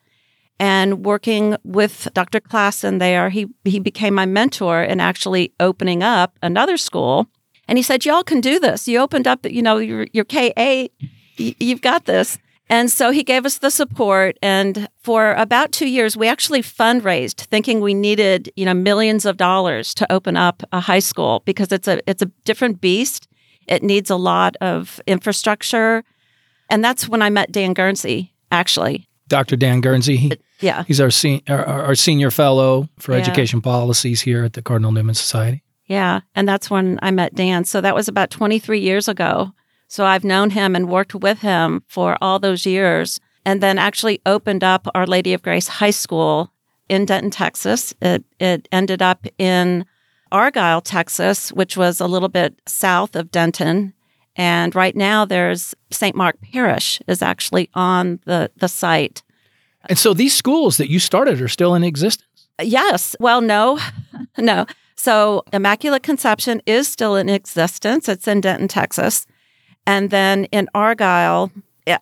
And 0.59 1.05
working 1.05 1.57
with 1.63 2.09
Dr. 2.13 2.41
Klassen 2.41 2.99
there, 2.99 3.31
he, 3.31 3.47
he 3.65 3.79
became 3.79 4.15
my 4.15 4.27
mentor 4.27 4.83
in 4.83 4.99
actually 4.99 5.53
opening 5.61 6.03
up 6.03 6.37
another 6.43 6.77
school. 6.77 7.29
And 7.69 7.79
he 7.79 7.83
said, 7.83 8.05
Y'all 8.05 8.25
can 8.25 8.41
do 8.41 8.59
this. 8.59 8.89
You 8.89 8.99
opened 8.99 9.29
up, 9.29 9.47
you 9.47 9.63
know, 9.63 9.77
your, 9.77 10.09
your 10.13 10.25
K 10.25 10.53
8, 10.57 10.93
you've 11.37 11.83
got 11.83 12.07
this. 12.07 12.37
And 12.71 12.91
so 12.91 13.11
he 13.11 13.23
gave 13.25 13.47
us 13.47 13.59
the 13.59 13.71
support. 13.71 14.37
And 14.43 14.89
for 15.03 15.33
about 15.35 15.73
two 15.73 15.89
years, 15.89 16.17
we 16.17 16.29
actually 16.29 16.63
fundraised, 16.63 17.37
thinking 17.47 17.81
we 17.81 17.95
needed, 17.95 18.53
you 18.57 18.65
know, 18.67 18.75
millions 18.75 19.25
of 19.25 19.37
dollars 19.39 19.95
to 19.95 20.13
open 20.13 20.37
up 20.37 20.63
a 20.73 20.81
high 20.81 20.99
school 20.99 21.43
because 21.47 21.73
it's 21.73 21.89
a 21.89 22.01
it's 22.11 22.23
a 22.23 22.31
different 22.45 22.81
beast. 22.81 23.27
It 23.67 23.83
needs 23.83 24.11
a 24.11 24.17
lot 24.17 24.57
of 24.61 25.01
infrastructure. 25.07 26.05
And 26.71 26.85
that's 26.85 27.09
when 27.09 27.23
I 27.23 27.31
met 27.31 27.53
Dan 27.53 27.73
Guernsey, 27.75 28.33
actually. 28.51 29.09
Dr. 29.29 29.57
Dan 29.57 29.81
Guernsey, 29.81 30.31
Yeah. 30.61 30.85
he's 30.87 31.01
our, 31.01 31.11
sen- 31.11 31.43
our, 31.49 31.65
our 31.65 31.95
senior 31.95 32.31
fellow 32.31 32.89
for 32.99 33.13
Yeah. 33.13 33.19
education 33.21 33.61
policies 33.61 34.23
here 34.23 34.43
at 34.45 34.53
the 34.55 34.63
Cardinal 34.63 34.93
Newman 34.93 35.15
Society. 35.15 35.63
Yeah. 35.87 36.21
And 36.35 36.47
that's 36.49 36.71
when 36.71 36.99
I 37.03 37.11
met 37.11 37.35
Dan. 37.35 37.65
So 37.65 37.81
that 37.81 37.95
was 37.95 38.09
about 38.09 38.31
23 38.31 38.81
years 38.81 39.09
ago. 39.09 39.53
So 39.89 40.05
I've 40.05 40.25
known 40.25 40.51
him 40.51 40.77
and 40.77 40.89
worked 40.89 41.15
with 41.15 41.41
him 41.41 41.83
for 41.89 42.17
all 42.21 42.39
those 42.39 42.67
years. 42.67 43.21
And 43.45 43.63
then 43.63 43.79
actually 43.79 44.21
opened 44.27 44.63
up 44.63 44.87
Our 44.95 45.07
Lady 45.07 45.33
of 45.33 45.43
Grace 45.43 45.69
High 45.69 45.91
School 45.91 46.53
in 46.89 47.07
Denton, 47.07 47.31
Texas. 47.31 47.95
It, 48.03 48.23
it 48.39 48.69
ended 48.71 49.01
up 49.01 49.27
in 49.39 49.87
Argyle, 50.31 50.83
Texas, 50.83 51.51
which 51.53 51.77
was 51.77 52.01
a 52.01 52.07
little 52.07 52.29
bit 52.29 52.61
south 52.67 53.17
of 53.17 53.31
Denton. 53.31 53.95
And 54.37 54.75
right 54.75 54.95
now 54.95 55.25
there's 55.25 55.75
St. 55.91 56.15
Mark 56.15 56.37
Parish 56.53 57.01
is 57.09 57.23
actually 57.23 57.71
on 57.75 58.21
the, 58.27 58.51
the 58.57 58.69
site. 58.69 59.23
And 59.89 59.99
so 59.99 60.13
these 60.13 60.35
schools 60.35 60.77
that 60.77 60.91
you 60.91 60.99
started 60.99 61.41
are 61.41 61.49
still 61.49 61.75
in 61.75 61.83
existence. 61.83 62.49
Yes. 62.61 63.17
Well, 63.19 63.41
no, 63.41 63.79
no. 64.39 64.67
So 64.95 65.45
Immaculate 65.53 66.03
Conception 66.03 66.61
is 66.67 66.87
still 66.89 67.17
in 67.17 67.29
existence. 67.29 68.09
It's 68.09 68.29
in 68.29 68.41
Denton, 68.41 68.69
Texas. 68.69 69.27
And 69.89 70.11
then 70.11 70.45
in 70.53 70.69
Argyle, 70.75 71.51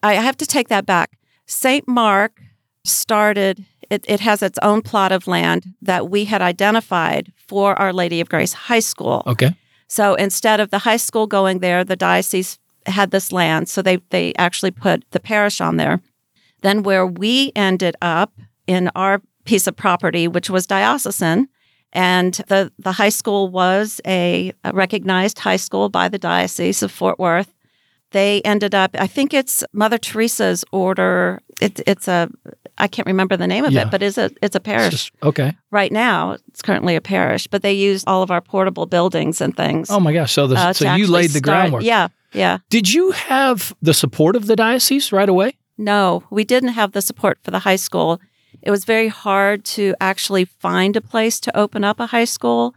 I 0.02 0.14
have 0.14 0.36
to 0.38 0.46
take 0.46 0.66
that 0.70 0.86
back. 0.86 1.16
St. 1.46 1.86
Mark 1.86 2.42
started, 2.82 3.64
it, 3.88 4.04
it 4.08 4.18
has 4.18 4.42
its 4.42 4.58
own 4.60 4.82
plot 4.82 5.12
of 5.12 5.28
land 5.28 5.72
that 5.80 6.10
we 6.10 6.24
had 6.24 6.42
identified 6.42 7.32
for 7.36 7.78
Our 7.78 7.92
Lady 7.92 8.20
of 8.20 8.28
Grace 8.28 8.52
High 8.52 8.80
School. 8.80 9.22
Okay. 9.28 9.54
So 9.86 10.16
instead 10.16 10.58
of 10.58 10.70
the 10.70 10.78
high 10.78 10.96
school 10.96 11.28
going 11.28 11.60
there, 11.60 11.84
the 11.84 11.94
diocese 11.94 12.58
had 12.86 13.12
this 13.12 13.30
land. 13.30 13.68
So 13.68 13.82
they, 13.82 13.98
they 14.10 14.34
actually 14.34 14.72
put 14.72 15.08
the 15.12 15.20
parish 15.20 15.60
on 15.60 15.76
there. 15.76 16.02
Then 16.62 16.82
where 16.82 17.06
we 17.06 17.52
ended 17.54 17.94
up 18.02 18.32
in 18.66 18.90
our 18.96 19.22
piece 19.44 19.68
of 19.68 19.76
property, 19.76 20.26
which 20.26 20.50
was 20.50 20.66
diocesan, 20.66 21.48
and 21.92 22.34
the, 22.48 22.72
the 22.80 22.92
high 22.92 23.10
school 23.10 23.48
was 23.48 24.00
a, 24.04 24.52
a 24.64 24.72
recognized 24.72 25.38
high 25.38 25.56
school 25.56 25.88
by 25.88 26.08
the 26.08 26.18
Diocese 26.18 26.82
of 26.82 26.90
Fort 26.90 27.18
Worth. 27.20 27.52
They 28.12 28.40
ended 28.42 28.74
up, 28.74 28.90
I 28.98 29.06
think 29.06 29.34
it's 29.34 29.64
Mother 29.72 29.98
Teresa's 29.98 30.64
order. 30.72 31.40
It, 31.60 31.80
it's 31.86 32.08
a 32.08 32.28
I 32.78 32.88
can't 32.88 33.06
remember 33.06 33.36
the 33.36 33.46
name 33.46 33.64
of 33.64 33.72
Yeah. 33.72 33.82
it, 33.86 33.90
but 33.90 34.02
is 34.02 34.18
a 34.18 34.26
it's 34.42 34.54
a 34.54 34.58
It's 34.58 34.64
parish 34.64 34.90
just- 34.90 35.12
okay. 35.22 35.56
right 35.70 35.90
now. 35.90 36.36
It's 36.48 36.62
currently 36.62 36.94
a 36.94 37.00
parish, 37.00 37.46
but 37.46 37.62
they 37.62 37.72
use 37.72 38.04
all 38.06 38.22
of 38.22 38.30
our 38.30 38.40
portable 38.40 38.86
buildings 38.86 39.40
and 39.40 39.56
things. 39.56 39.90
Oh 39.90 39.98
my 40.00 40.12
gosh. 40.12 40.32
So 40.32 40.46
the, 40.46 40.56
uh, 40.56 40.72
so 40.72 40.94
you 40.94 41.06
laid 41.06 41.30
the 41.30 41.38
start- 41.38 41.44
groundwork. 41.44 41.82
Yeah, 41.82 42.08
yeah. 42.32 42.58
Did 42.70 42.92
you 42.92 43.10
have 43.12 43.74
the 43.82 43.94
support 43.94 44.36
of 44.36 44.46
the 44.46 44.56
diocese 44.56 45.10
right 45.12 45.28
away? 45.28 45.56
No, 45.78 46.22
we 46.30 46.44
didn't 46.44 46.70
have 46.70 46.92
the 46.92 47.02
support 47.02 47.38
for 47.42 47.50
the 47.50 47.60
high 47.60 47.76
school. 47.76 48.20
It 48.62 48.70
was 48.70 48.84
very 48.84 49.08
hard 49.08 49.64
to 49.76 49.94
actually 50.00 50.44
find 50.44 50.96
a 50.96 51.00
place 51.00 51.40
to 51.40 51.56
open 51.56 51.82
up 51.84 51.98
a 52.00 52.06
high 52.06 52.24
school. 52.24 52.74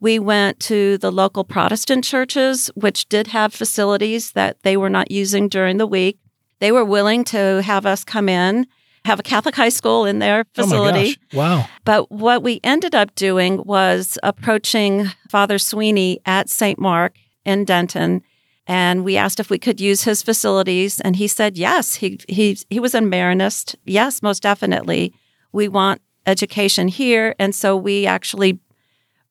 We 0.00 0.18
went 0.18 0.60
to 0.60 0.98
the 0.98 1.10
local 1.10 1.44
Protestant 1.44 2.04
churches, 2.04 2.70
which 2.74 3.08
did 3.08 3.28
have 3.28 3.52
facilities 3.52 4.32
that 4.32 4.62
they 4.62 4.76
were 4.76 4.90
not 4.90 5.10
using 5.10 5.48
during 5.48 5.78
the 5.78 5.86
week. 5.86 6.18
They 6.60 6.72
were 6.72 6.84
willing 6.84 7.24
to 7.24 7.62
have 7.62 7.84
us 7.84 8.04
come 8.04 8.28
in, 8.28 8.66
have 9.04 9.18
a 9.18 9.24
Catholic 9.24 9.56
high 9.56 9.68
school 9.70 10.04
in 10.04 10.18
their 10.18 10.44
facility. 10.54 11.16
Oh 11.32 11.36
my 11.36 11.48
gosh. 11.48 11.60
Wow. 11.60 11.68
But 11.84 12.10
what 12.12 12.42
we 12.42 12.60
ended 12.62 12.94
up 12.94 13.14
doing 13.14 13.62
was 13.64 14.18
approaching 14.22 15.06
Father 15.28 15.58
Sweeney 15.58 16.20
at 16.26 16.48
St. 16.48 16.78
Mark 16.78 17.16
in 17.44 17.64
Denton. 17.64 18.22
And 18.66 19.04
we 19.04 19.16
asked 19.16 19.40
if 19.40 19.50
we 19.50 19.58
could 19.58 19.80
use 19.80 20.02
his 20.02 20.22
facilities. 20.22 21.00
And 21.00 21.16
he 21.16 21.26
said, 21.26 21.56
yes. 21.56 21.94
He, 21.94 22.20
he, 22.28 22.58
he 22.68 22.78
was 22.78 22.94
a 22.94 23.00
Marianist. 23.00 23.76
Yes, 23.84 24.22
most 24.22 24.42
definitely. 24.42 25.14
We 25.52 25.68
want 25.68 26.02
education 26.26 26.88
here. 26.88 27.34
And 27.38 27.54
so 27.54 27.76
we 27.76 28.04
actually 28.06 28.60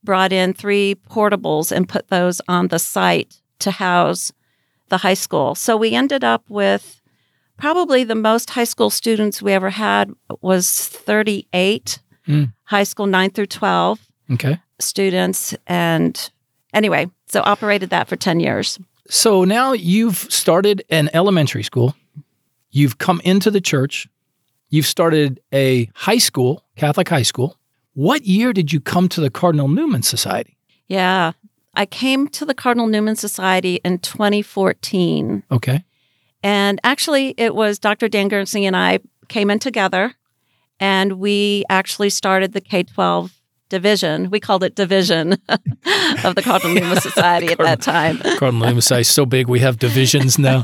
brought 0.08 0.32
in 0.32 0.54
three 0.54 0.96
portables 1.10 1.70
and 1.70 1.88
put 1.90 2.08
those 2.08 2.42
on 2.48 2.70
the 2.70 2.80
site 2.80 3.42
to 3.60 3.72
house 3.72 4.32
the 4.88 4.96
high 5.00 5.14
school. 5.26 5.54
So 5.54 5.76
we 5.76 5.94
ended 5.94 6.24
up 6.24 6.44
with 6.48 7.02
probably 7.58 8.06
the 8.06 8.16
most 8.16 8.52
high 8.52 8.64
school 8.64 8.90
students 8.90 9.42
we 9.42 9.52
ever 9.52 9.70
had 9.70 10.10
was 10.42 10.88
38 10.88 12.00
Mm. 12.28 12.52
high 12.66 12.84
school 12.84 13.06
9 13.06 13.30
through 13.32 13.46
12 13.48 14.00
Okay. 14.34 14.60
students 14.80 15.56
and 15.66 16.30
anyway 16.74 17.08
so 17.32 17.42
operated 17.46 17.90
that 17.90 18.08
for 18.10 18.18
10 18.18 18.42
years 18.42 18.78
So 19.10 19.46
now 19.46 19.72
you've 19.72 20.18
started 20.30 20.84
an 20.90 21.10
elementary 21.14 21.64
school. 21.64 21.96
You've 22.72 22.98
come 22.98 23.22
into 23.24 23.50
the 23.50 23.62
church. 23.62 24.08
You've 24.70 24.86
started 24.86 25.40
a 25.54 25.90
high 25.96 26.18
school, 26.20 26.64
Catholic 26.76 27.08
high 27.08 27.24
school. 27.24 27.56
What 27.98 28.26
year 28.28 28.54
did 28.54 28.72
you 28.72 28.80
come 28.80 29.10
to 29.10 29.22
the 29.22 29.32
Cardinal 29.32 29.68
Newman 29.68 30.04
Society? 30.04 30.54
yeah 30.90 31.34
i 31.74 31.86
came 31.86 32.30
to 32.30 32.46
the 32.46 32.54
cardinal 32.54 32.88
newman 32.88 33.18
society 33.18 33.82
in 33.84 34.00
2014 34.00 35.44
Okay. 35.52 35.84
and 36.42 36.80
actually 36.86 37.34
it 37.38 37.54
was 37.56 37.78
dr 37.78 38.08
dan 38.08 38.30
guernsey 38.30 38.66
and 38.66 38.76
i 38.78 39.00
came 39.28 39.50
in 39.50 39.60
together 39.60 40.14
and 40.80 41.20
we 41.20 41.66
actually 41.70 42.10
started 42.10 42.54
the 42.54 42.62
k-12 42.62 43.32
division 43.68 44.30
we 44.30 44.40
called 44.40 44.64
it 44.64 44.76
division 44.76 45.34
of 46.24 46.36
the 46.36 46.42
cardinal 46.42 46.74
newman 46.80 47.02
society 47.02 47.48
at 47.50 47.58
that 47.58 47.82
time 47.82 48.18
Cardinal 48.38 48.66
Newman 48.68 48.82
Society 48.82 49.02
is 49.02 49.10
so 49.10 49.26
big, 49.26 49.48
we 49.50 49.60
have 49.60 49.78
divisions 49.78 50.40
now. 50.40 50.64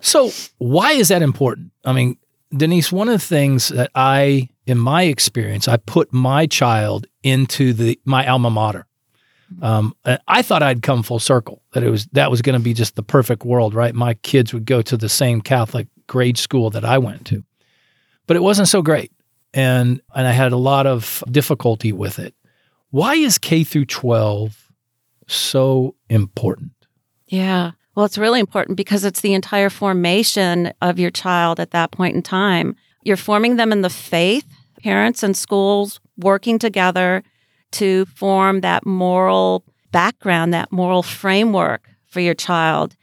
So, 0.00 0.30
why 0.58 0.92
is 0.92 1.08
that 1.08 1.22
important? 1.22 1.72
I 1.84 1.92
mean, 1.92 2.16
Denise, 2.54 2.92
one 2.92 3.08
of 3.08 3.14
the 3.20 3.26
things 3.26 3.68
that 3.68 3.90
I, 3.94 4.48
in 4.66 4.78
my 4.78 5.04
experience, 5.04 5.68
I 5.68 5.78
put 5.78 6.12
my 6.12 6.46
child 6.46 7.06
into 7.22 7.72
the 7.72 7.98
my 8.04 8.26
alma 8.26 8.50
mater. 8.50 8.86
Um, 9.62 9.94
I 10.26 10.42
thought 10.42 10.62
I'd 10.62 10.82
come 10.82 11.02
full 11.02 11.20
circle 11.20 11.62
that 11.72 11.84
it 11.84 11.90
was 11.90 12.06
that 12.12 12.30
was 12.30 12.42
going 12.42 12.58
to 12.58 12.62
be 12.62 12.74
just 12.74 12.96
the 12.96 13.02
perfect 13.02 13.44
world, 13.44 13.74
right? 13.74 13.94
My 13.94 14.14
kids 14.14 14.52
would 14.52 14.64
go 14.64 14.82
to 14.82 14.96
the 14.96 15.08
same 15.08 15.40
Catholic 15.40 15.86
grade 16.06 16.38
school 16.38 16.70
that 16.70 16.84
I 16.84 16.98
went 16.98 17.26
to, 17.26 17.44
but 18.26 18.36
it 18.36 18.42
wasn't 18.42 18.68
so 18.68 18.82
great, 18.82 19.12
and 19.54 20.00
and 20.14 20.26
I 20.26 20.32
had 20.32 20.52
a 20.52 20.56
lot 20.56 20.86
of 20.86 21.22
difficulty 21.30 21.92
with 21.92 22.18
it. 22.18 22.34
Why 22.90 23.14
is 23.14 23.38
K 23.38 23.62
through 23.62 23.86
twelve 23.86 24.70
so 25.28 25.94
important? 26.08 26.72
Yeah. 27.28 27.72
Well, 27.96 28.04
it's 28.04 28.18
really 28.18 28.40
important 28.40 28.76
because 28.76 29.04
it's 29.04 29.22
the 29.22 29.32
entire 29.32 29.70
formation 29.70 30.70
of 30.82 30.98
your 30.98 31.10
child 31.10 31.58
at 31.58 31.70
that 31.70 31.92
point 31.92 32.14
in 32.14 32.22
time. 32.22 32.76
You're 33.02 33.16
forming 33.16 33.56
them 33.56 33.72
in 33.72 33.80
the 33.80 33.88
faith, 33.88 34.46
parents 34.82 35.22
and 35.22 35.34
schools 35.34 35.98
working 36.18 36.58
together 36.58 37.22
to 37.72 38.04
form 38.04 38.60
that 38.60 38.84
moral 38.84 39.64
background, 39.92 40.52
that 40.52 40.70
moral 40.70 41.02
framework 41.02 41.88
for 42.06 42.20
your 42.20 42.34
child. 42.34 42.96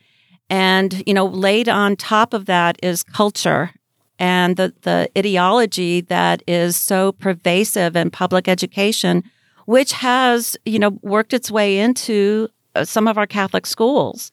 And, 0.48 1.02
you 1.08 1.14
know, 1.16 1.26
laid 1.26 1.68
on 1.68 1.96
top 1.96 2.36
of 2.36 2.46
that 2.46 2.78
is 2.84 3.02
culture 3.02 3.72
and 4.20 4.58
the, 4.58 4.74
the 4.84 5.10
ideology 5.18 6.02
that 6.02 6.44
is 6.48 6.78
so 6.78 7.14
pervasive 7.14 7.96
in 7.96 8.12
public 8.12 8.48
education, 8.48 9.24
which 9.66 9.94
has, 9.94 10.56
you 10.66 10.78
know, 10.78 11.00
worked 11.02 11.34
its 11.34 11.50
way 11.50 11.80
into 11.80 12.48
uh, 12.76 12.86
some 12.86 13.08
of 13.08 13.18
our 13.18 13.26
Catholic 13.26 13.66
schools. 13.66 14.32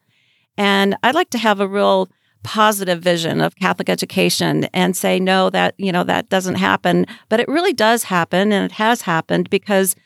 And 0.61 0.95
I'd 1.03 1.15
like 1.15 1.31
to 1.31 1.39
have 1.39 1.59
a 1.59 1.67
real 1.67 2.11
positive 2.43 3.01
vision 3.01 3.41
of 3.41 3.57
Catholic 3.57 3.89
education 3.89 4.65
and 4.75 4.95
say, 4.95 5.19
no, 5.19 5.49
that, 5.49 5.75
you 5.79 5.91
know, 5.91 6.05
that 6.05 6.29
doesn't 6.29 6.57
happen. 6.57 7.07
But 7.31 7.41
it 7.41 7.49
really 7.49 7.73
does 7.73 8.03
happen 8.05 8.53
and 8.53 8.67
it 8.67 8.73
has 8.73 9.01
happened 9.01 9.49
because 9.49 9.97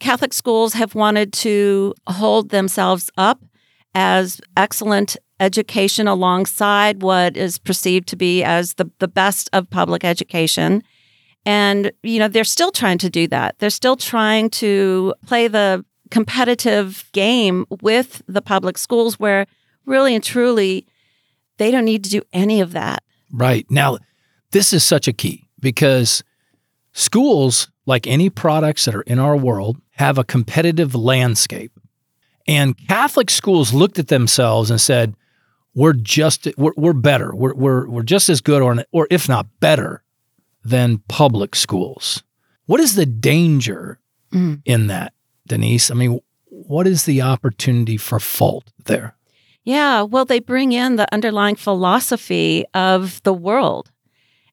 Catholic 0.00 0.34
schools 0.34 0.74
have 0.74 0.94
wanted 0.94 1.32
to 1.44 1.94
hold 2.06 2.50
themselves 2.50 3.10
up 3.16 3.40
as 3.94 4.38
excellent 4.54 5.16
education 5.40 6.06
alongside 6.06 7.00
what 7.00 7.34
is 7.34 7.56
perceived 7.58 8.06
to 8.08 8.16
be 8.16 8.44
as 8.44 8.74
the, 8.74 8.90
the 8.98 9.08
best 9.08 9.48
of 9.54 9.70
public 9.70 10.04
education. 10.04 10.82
And, 11.46 11.90
you 12.02 12.18
know, 12.18 12.28
they're 12.28 12.44
still 12.44 12.70
trying 12.70 12.98
to 12.98 13.08
do 13.08 13.28
that. 13.28 13.58
They're 13.60 13.70
still 13.70 13.96
trying 13.96 14.50
to 14.50 15.14
play 15.26 15.48
the 15.48 15.86
competitive 16.10 17.08
game 17.12 17.64
with 17.80 18.20
the 18.28 18.42
public 18.42 18.76
schools 18.76 19.18
where 19.18 19.46
really 19.86 20.14
and 20.14 20.22
truly 20.24 20.86
they 21.58 21.70
don't 21.70 21.84
need 21.84 22.04
to 22.04 22.10
do 22.10 22.22
any 22.32 22.60
of 22.60 22.72
that. 22.72 23.02
Right. 23.32 23.66
Now, 23.70 23.98
this 24.50 24.72
is 24.72 24.84
such 24.84 25.08
a 25.08 25.12
key 25.12 25.48
because 25.60 26.22
schools, 26.92 27.70
like 27.86 28.06
any 28.06 28.30
products 28.30 28.84
that 28.84 28.94
are 28.94 29.02
in 29.02 29.18
our 29.18 29.36
world, 29.36 29.80
have 29.92 30.18
a 30.18 30.24
competitive 30.24 30.94
landscape. 30.94 31.72
And 32.46 32.76
Catholic 32.88 33.30
schools 33.30 33.72
looked 33.72 33.98
at 33.98 34.08
themselves 34.08 34.70
and 34.70 34.80
said, 34.80 35.14
we're 35.74 35.92
just 35.94 36.48
we're, 36.58 36.72
we're 36.76 36.92
better. 36.92 37.34
We're, 37.34 37.54
we're, 37.54 37.88
we're 37.88 38.02
just 38.02 38.28
as 38.28 38.40
good 38.40 38.60
or, 38.62 38.84
or 38.92 39.06
if 39.10 39.28
not 39.28 39.46
better 39.60 40.02
than 40.64 40.98
public 41.08 41.54
schools. 41.54 42.22
What 42.66 42.80
is 42.80 42.94
the 42.94 43.06
danger 43.06 43.98
Mm. 44.32 44.62
in 44.64 44.86
that, 44.86 45.12
Denise? 45.46 45.90
I 45.90 45.94
mean, 45.94 46.18
what 46.46 46.86
is 46.86 47.04
the 47.04 47.20
opportunity 47.20 47.98
for 47.98 48.18
fault 48.18 48.72
there? 48.86 49.14
Yeah, 49.64 50.02
well, 50.02 50.24
they 50.24 50.40
bring 50.40 50.72
in 50.72 50.96
the 50.96 51.06
underlying 51.14 51.54
philosophy 51.56 52.64
of 52.74 53.22
the 53.22 53.32
world. 53.34 53.90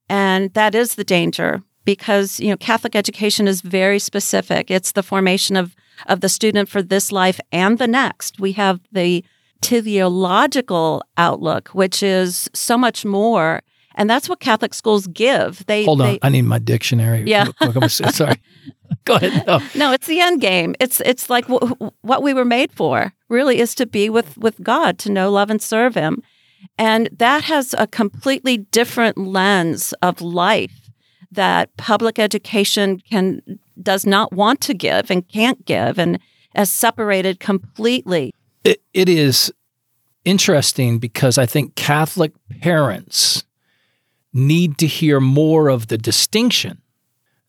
And 0.07 0.53
that 0.53 0.75
is 0.75 0.95
the 0.95 1.03
danger 1.03 1.61
because, 1.85 2.39
you 2.39 2.49
know, 2.49 2.57
Catholic 2.57 2.95
education 2.95 3.47
is 3.47 3.61
very 3.61 3.99
specific. 3.99 4.69
It's 4.69 4.91
the 4.91 5.03
formation 5.03 5.55
of, 5.55 5.75
of 6.07 6.21
the 6.21 6.29
student 6.29 6.69
for 6.69 6.81
this 6.83 7.11
life 7.11 7.39
and 7.51 7.77
the 7.79 7.87
next. 7.87 8.39
We 8.39 8.51
have 8.53 8.79
the 8.91 9.23
teleological 9.61 11.03
outlook, 11.17 11.69
which 11.69 12.01
is 12.03 12.49
so 12.53 12.77
much 12.77 13.05
more. 13.05 13.61
And 13.95 14.09
that's 14.09 14.29
what 14.29 14.39
Catholic 14.39 14.73
schools 14.73 15.07
give. 15.07 15.65
They 15.65 15.83
Hold 15.85 16.01
on, 16.01 16.07
they- 16.13 16.19
I 16.21 16.29
need 16.29 16.43
my 16.43 16.59
dictionary. 16.59 17.23
Yeah. 17.25 17.47
Sorry. 17.87 18.37
Go 19.05 19.15
ahead. 19.15 19.45
No. 19.45 19.59
no, 19.75 19.91
it's 19.91 20.07
the 20.07 20.19
end 20.19 20.41
game. 20.41 20.75
It's 20.79 20.99
it's 21.01 21.29
like 21.29 21.47
w- 21.47 21.91
what 22.01 22.23
we 22.23 22.33
were 22.33 22.45
made 22.45 22.71
for. 22.71 23.13
Really, 23.29 23.59
is 23.59 23.75
to 23.75 23.85
be 23.85 24.09
with 24.09 24.37
with 24.37 24.61
God, 24.61 24.97
to 24.99 25.11
know, 25.11 25.31
love, 25.31 25.49
and 25.49 25.61
serve 25.61 25.95
Him, 25.95 26.21
and 26.77 27.09
that 27.17 27.43
has 27.43 27.75
a 27.77 27.87
completely 27.87 28.57
different 28.57 29.17
lens 29.17 29.93
of 30.01 30.21
life 30.21 30.89
that 31.31 31.75
public 31.77 32.17
education 32.19 32.99
can 32.99 33.41
does 33.81 34.05
not 34.05 34.33
want 34.33 34.61
to 34.61 34.73
give 34.73 35.11
and 35.11 35.27
can't 35.27 35.63
give, 35.65 35.99
and 35.99 36.19
as 36.55 36.71
separated 36.71 37.39
completely. 37.39 38.33
it, 38.63 38.81
it 38.93 39.07
is 39.07 39.53
interesting 40.25 40.99
because 40.99 41.37
I 41.37 41.45
think 41.45 41.75
Catholic 41.75 42.33
parents 42.61 43.43
need 44.33 44.77
to 44.79 44.87
hear 44.87 45.19
more 45.19 45.69
of 45.69 45.87
the 45.87 45.97
distinction 45.97 46.81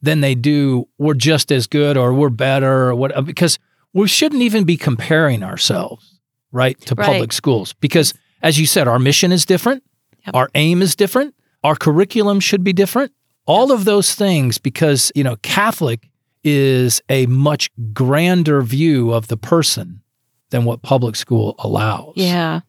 than 0.03 0.21
they 0.21 0.35
do 0.35 0.89
we're 0.99 1.15
just 1.15 1.53
as 1.53 1.67
good 1.67 1.97
or 1.97 2.15
we're 2.15 2.31
better 2.31 2.89
or 2.89 2.95
what 2.95 3.25
because 3.27 3.59
we 3.93 4.07
shouldn't 4.09 4.43
even 4.43 4.65
be 4.65 4.77
comparing 4.77 5.43
ourselves 5.43 6.19
right 6.53 6.81
to 6.83 6.95
Right. 6.95 7.07
public 7.07 7.33
schools 7.33 7.73
because 7.81 8.15
as 8.43 8.59
you 8.59 8.67
said 8.67 8.89
our 8.89 8.99
mission 8.99 9.33
is 9.33 9.45
different 9.45 9.83
Yep. 10.27 10.35
our 10.35 10.51
aim 10.55 10.83
is 10.83 10.95
different 10.97 11.35
our 11.65 11.77
curriculum 11.77 12.41
should 12.41 12.63
be 12.65 12.73
different 12.73 13.13
all 13.47 13.73
of 13.73 13.85
those 13.85 14.15
things 14.15 14.59
because 14.59 15.11
you 15.15 15.25
know 15.25 15.37
Catholic 15.43 16.09
is 16.45 17.03
a 17.09 17.27
much 17.27 17.71
grander 17.93 18.63
view 18.63 19.13
of 19.13 19.29
the 19.29 19.37
person 19.37 20.01
than 20.51 20.65
what 20.65 20.83
public 20.83 21.15
school 21.17 21.55
allows. 21.59 22.15
Yeah, 22.17 22.61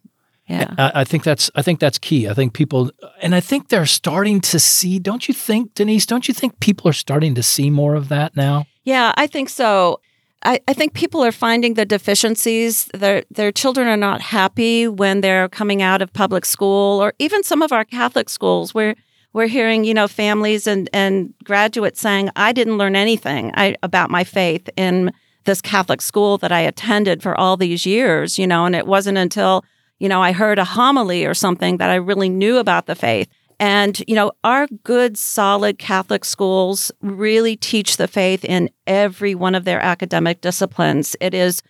Yeah. 0.48 0.74
I, 0.78 0.92
I 1.02 1.04
think 1.04 1.24
that's 1.24 1.50
I 1.56 1.62
think 1.62 1.80
that's 1.80 1.98
key. 1.98 2.28
I 2.28 2.34
think 2.34 2.54
people 2.54 2.92
and 3.22 3.34
I 3.34 3.40
think 3.40 3.70
they're 3.70 3.86
starting 3.86 4.42
to 4.42 4.60
see, 4.60 5.00
don't 5.00 5.28
you 5.28 5.34
think, 5.34 5.74
Denise? 5.74 6.06
Don't 6.06 6.28
you 6.28 6.34
think 6.34 6.60
people 6.60 6.88
are 6.90 6.94
starting 6.94 7.34
to 7.36 7.44
see 7.44 7.70
more 7.70 7.96
of 7.96 8.10
that 8.10 8.36
now? 8.36 8.66
Yeah, 8.84 9.14
I 9.16 9.28
think 9.28 9.50
so. 9.50 10.00
I, 10.44 10.60
I 10.68 10.74
think 10.74 10.94
people 10.94 11.24
are 11.24 11.32
finding 11.32 11.76
the 11.76 11.86
deficiencies. 11.86 12.86
Their 12.94 13.24
their 13.30 13.52
children 13.52 13.88
are 13.88 13.98
not 13.98 14.22
happy 14.22 14.88
when 14.88 15.22
they're 15.22 15.50
coming 15.50 15.82
out 15.82 16.02
of 16.02 16.12
public 16.14 16.46
school 16.46 17.02
or 17.02 17.14
even 17.20 17.44
some 17.44 17.62
of 17.62 17.72
our 17.72 17.86
Catholic 17.86 18.30
schools 18.30 18.74
where 18.74 18.96
we're 19.34 19.48
hearing, 19.48 19.84
you 19.84 19.94
know, 19.94 20.08
families 20.08 20.68
and, 20.68 20.90
and 20.92 21.34
graduates 21.44 22.02
saying, 22.02 22.30
I 22.36 22.52
didn't 22.52 22.78
learn 22.78 22.96
anything 22.96 23.52
I, 23.56 23.76
about 23.82 24.10
my 24.10 24.24
faith 24.24 24.70
in 24.76 25.12
this 25.46 25.62
Catholic 25.62 26.02
school 26.02 26.38
that 26.40 26.52
I 26.52 26.60
attended 26.60 27.24
for 27.24 27.40
all 27.40 27.58
these 27.58 27.86
years, 27.86 28.38
you 28.38 28.46
know, 28.46 28.66
and 28.66 28.76
it 28.76 28.86
wasn't 28.86 29.18
until, 29.18 29.64
you 30.00 30.10
know, 30.10 30.22
I 30.22 30.34
heard 30.34 30.60
a 30.60 30.66
homily 30.66 31.26
or 31.26 31.34
something 31.34 31.78
that 31.78 31.90
I 31.90 31.96
really 31.96 32.30
knew 32.30 32.58
about 32.58 32.86
the 32.86 32.96
faith. 32.96 33.30
And, 33.62 34.04
you 34.08 34.16
know, 34.16 34.32
our 34.44 34.66
good, 34.84 35.20
solid 35.20 35.78
Catholic 35.78 36.26
schools 36.26 36.92
really 37.00 37.56
teach 37.56 37.98
the 37.98 38.08
faith 38.08 38.44
in 38.44 38.72
every 38.88 39.36
one 39.36 39.54
of 39.54 39.66
their 39.66 39.80
academic 39.80 40.42
disciplines. 40.42 41.16
It 41.22 41.36
is, 41.36 41.62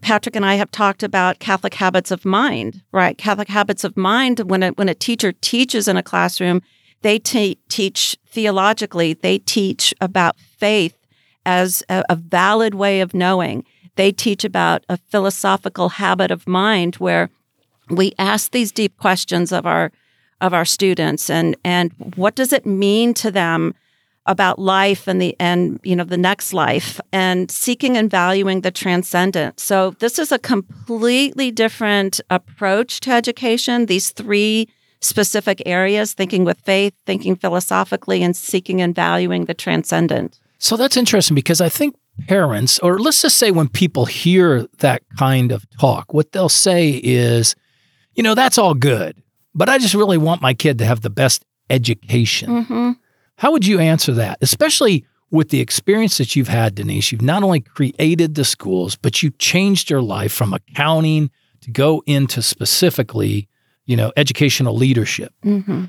Patrick 0.00 0.36
and 0.36 0.46
I 0.46 0.54
have 0.54 0.70
talked 0.70 1.02
about 1.02 1.40
Catholic 1.40 1.74
habits 1.74 2.10
of 2.10 2.24
mind, 2.24 2.80
right? 2.92 3.18
Catholic 3.18 3.48
habits 3.48 3.84
of 3.84 3.94
mind, 3.94 4.40
when 4.40 4.62
a, 4.62 4.70
when 4.70 4.88
a 4.88 4.94
teacher 4.94 5.32
teaches 5.32 5.86
in 5.86 5.98
a 5.98 6.02
classroom, 6.02 6.62
they 7.02 7.18
te- 7.18 7.58
teach 7.68 8.16
theologically, 8.26 9.12
they 9.12 9.36
teach 9.36 9.92
about 10.00 10.38
faith 10.38 10.96
as 11.44 11.82
a, 11.90 12.02
a 12.08 12.16
valid 12.16 12.74
way 12.74 13.02
of 13.02 13.12
knowing. 13.12 13.66
They 13.96 14.12
teach 14.12 14.46
about 14.46 14.82
a 14.88 14.96
philosophical 14.96 15.90
habit 15.90 16.30
of 16.30 16.48
mind 16.48 16.94
where 16.94 17.28
we 17.90 18.14
ask 18.18 18.50
these 18.52 18.72
deep 18.72 18.96
questions 18.96 19.52
of 19.52 19.66
our 19.66 19.92
of 20.40 20.52
our 20.52 20.64
students 20.64 21.30
and 21.30 21.56
and 21.64 21.92
what 22.16 22.34
does 22.34 22.52
it 22.52 22.66
mean 22.66 23.14
to 23.14 23.30
them 23.30 23.74
about 24.26 24.58
life 24.58 25.06
and 25.06 25.20
the 25.20 25.36
and 25.38 25.78
you 25.82 25.94
know 25.94 26.04
the 26.04 26.16
next 26.16 26.52
life 26.52 27.00
and 27.12 27.50
seeking 27.50 27.96
and 27.96 28.10
valuing 28.10 28.62
the 28.62 28.70
transcendent. 28.70 29.60
So 29.60 29.90
this 29.98 30.18
is 30.18 30.32
a 30.32 30.38
completely 30.38 31.50
different 31.50 32.20
approach 32.30 33.00
to 33.00 33.10
education. 33.10 33.86
These 33.86 34.10
three 34.10 34.68
specific 35.00 35.62
areas, 35.66 36.14
thinking 36.14 36.44
with 36.44 36.58
faith, 36.60 36.94
thinking 37.04 37.36
philosophically 37.36 38.22
and 38.22 38.34
seeking 38.34 38.80
and 38.80 38.94
valuing 38.94 39.44
the 39.44 39.54
transcendent. 39.54 40.40
So 40.58 40.76
that's 40.76 40.96
interesting 40.96 41.34
because 41.34 41.60
I 41.60 41.68
think 41.68 41.94
parents, 42.26 42.78
or 42.78 42.98
let's 42.98 43.20
just 43.20 43.36
say 43.36 43.50
when 43.50 43.68
people 43.68 44.06
hear 44.06 44.66
that 44.78 45.02
kind 45.18 45.52
of 45.52 45.66
talk, 45.78 46.14
what 46.14 46.32
they'll 46.32 46.48
say 46.48 47.00
is, 47.02 47.54
you 48.14 48.22
know, 48.22 48.34
that's 48.34 48.56
all 48.56 48.72
good 48.72 49.22
but 49.54 49.68
I 49.68 49.78
just 49.78 49.94
really 49.94 50.18
want 50.18 50.42
my 50.42 50.54
kid 50.54 50.78
to 50.78 50.84
have 50.86 51.00
the 51.00 51.10
best 51.10 51.44
education. 51.70 52.48
Mm-hmm. 52.64 52.90
How 53.38 53.52
would 53.52 53.66
you 53.66 53.78
answer 53.78 54.12
that? 54.12 54.38
Especially 54.40 55.04
with 55.30 55.48
the 55.48 55.60
experience 55.60 56.18
that 56.18 56.36
you've 56.36 56.48
had, 56.48 56.74
Denise. 56.76 57.10
You've 57.10 57.22
not 57.22 57.42
only 57.42 57.60
created 57.60 58.34
the 58.36 58.44
schools, 58.44 58.94
but 58.96 59.22
you 59.22 59.30
changed 59.38 59.90
your 59.90 60.02
life 60.02 60.32
from 60.32 60.52
accounting 60.52 61.30
to 61.62 61.70
go 61.70 62.02
into 62.06 62.42
specifically, 62.42 63.48
you 63.86 63.96
know, 63.96 64.12
educational 64.16 64.76
leadership. 64.76 65.32
Mm-hmm. 65.44 65.86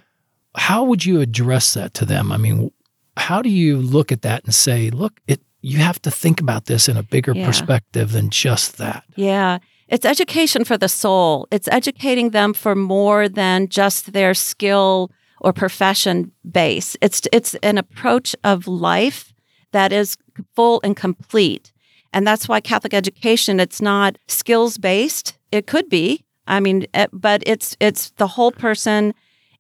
How 0.56 0.84
would 0.86 1.06
you 1.06 1.20
address 1.22 1.74
that 1.74 1.94
to 1.96 2.06
them? 2.06 2.32
I 2.32 2.38
mean, 2.38 2.72
how 3.18 3.42
do 3.42 3.50
you 3.50 3.78
look 3.78 4.12
at 4.12 4.22
that 4.24 4.44
and 4.46 4.54
say, 4.56 4.90
look, 4.90 5.20
it 5.28 5.42
you 5.62 5.80
have 5.80 6.00
to 6.04 6.12
think 6.12 6.40
about 6.40 6.66
this 6.66 6.88
in 6.88 6.96
a 6.96 7.02
bigger 7.04 7.34
Yeah. 7.36 7.46
perspective 7.46 8.12
than 8.12 8.30
just 8.30 8.78
that? 8.78 9.04
Yeah. 9.16 9.58
It's 9.88 10.06
education 10.06 10.66
for 10.66 10.78
the 10.78 10.90
soul. 10.90 11.48
It's 11.52 11.68
educating 11.68 12.32
them 12.32 12.54
for 12.54 12.76
more 12.76 13.30
than 13.30 13.68
just 13.70 14.14
their 14.14 14.34
skill 14.34 15.12
or 15.42 15.54
profession 15.54 16.32
base. 16.50 16.98
It's 17.02 17.22
it's 17.32 17.54
an 17.56 17.78
approach 17.78 18.36
of 18.44 18.68
life 18.68 19.34
that 19.72 19.94
is 19.94 20.18
full 20.56 20.82
and 20.84 20.96
complete. 20.96 21.72
And 22.14 22.26
that's 22.26 22.48
why 22.48 22.62
Catholic 22.62 22.94
education 22.94 23.60
it's 23.60 23.82
not 23.82 24.18
skills 24.28 24.78
based. 24.78 25.38
It 25.52 25.68
could 25.68 25.90
be. 25.90 26.24
I 26.48 26.60
mean, 26.60 26.88
eh, 26.94 27.08
but 27.14 27.44
it's 27.46 27.78
it's 27.80 28.10
the 28.12 28.28
whole 28.28 28.52
person 28.52 29.14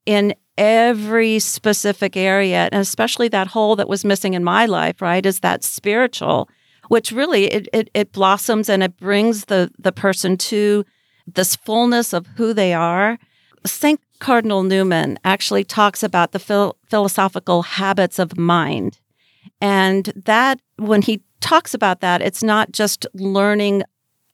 in 0.06 0.34
every 0.58 1.38
specific 1.40 2.16
area 2.16 2.70
and 2.72 2.82
especially 2.82 3.28
that 3.28 3.48
hole 3.48 3.76
that 3.76 3.90
was 3.90 4.06
missing 4.06 4.34
in 4.34 4.44
my 4.44 4.66
life, 4.66 5.02
right? 5.02 5.26
Is 5.26 5.42
that 5.42 5.64
spiritual 5.64 6.50
which 6.89 7.12
really 7.12 7.45
it, 7.45 7.67
it, 7.74 7.89
it 7.93 8.12
blossoms 8.12 8.69
and 8.69 8.84
it 8.84 8.98
brings 8.98 9.45
the 9.45 9.71
the 9.78 9.91
person 9.91 10.38
to 10.38 10.86
this 11.28 11.56
fullness 11.56 12.13
of 12.13 12.28
who 12.38 12.54
they 12.54 12.74
are. 12.74 13.17
Saint 13.65 14.00
Cardinal 14.19 14.63
Newman 14.63 15.17
actually 15.24 15.63
talks 15.63 16.04
about 16.04 16.32
the 16.32 16.39
phil- 16.39 16.78
philosophical 16.89 17.63
habits 17.63 18.19
of 18.19 18.38
mind, 18.38 19.00
and 19.60 20.13
that 20.26 20.60
when 20.78 21.02
he 21.02 21.24
talks 21.41 21.74
about 21.74 22.02
that, 22.02 22.21
it's 22.21 22.43
not 22.43 22.71
just 22.71 23.06
learning 23.13 23.84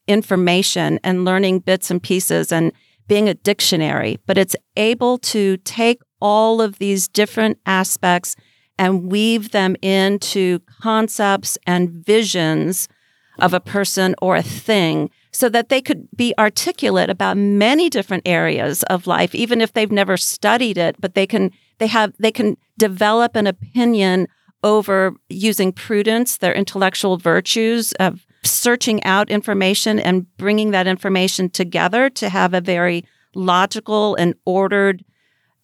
information 0.08 1.00
and 1.04 1.26
learning 1.26 1.60
bits 1.60 1.90
and 1.90 2.02
pieces 2.02 2.52
and 2.52 2.72
being 3.08 3.28
a 3.28 3.34
dictionary, 3.34 4.20
but 4.26 4.38
it's 4.38 4.56
able 4.78 5.18
to 5.18 5.58
take 5.58 6.02
all 6.22 6.62
of 6.62 6.78
these 6.80 7.08
different 7.08 7.58
aspects 7.66 8.36
and 8.82 9.12
weave 9.12 9.52
them 9.52 9.76
into 9.84 10.58
concepts 10.82 11.56
and 11.68 11.92
visions 11.92 12.90
of 13.38 13.54
a 13.54 13.60
person 13.60 14.16
or 14.24 14.36
a 14.36 14.42
thing 14.42 15.12
so 15.32 15.48
that 15.50 15.70
they 15.70 15.84
could 15.84 16.08
be 16.16 16.34
articulate 16.40 17.08
about 17.08 17.38
many 17.38 17.92
different 17.92 18.24
areas 18.26 18.82
of 18.84 19.06
life 19.06 19.36
even 19.36 19.62
if 19.62 19.72
they've 19.74 19.92
never 19.92 20.18
studied 20.18 20.80
it 20.80 20.96
but 21.00 21.14
they 21.14 21.28
can 21.28 21.52
they 21.78 21.86
have 21.86 22.12
they 22.18 22.32
can 22.32 22.58
develop 22.80 23.36
an 23.36 23.46
opinion 23.46 24.28
over 24.64 25.14
using 25.30 25.72
prudence 25.72 26.38
their 26.38 26.54
intellectual 26.54 27.18
virtues 27.18 27.92
of 27.94 28.26
searching 28.44 29.04
out 29.04 29.30
information 29.30 30.00
and 30.00 30.26
bringing 30.38 30.72
that 30.72 30.88
information 30.88 31.52
together 31.52 32.10
to 32.10 32.30
have 32.30 32.56
a 32.56 32.62
very 32.62 33.06
logical 33.36 34.16
and 34.16 34.34
ordered 34.44 35.06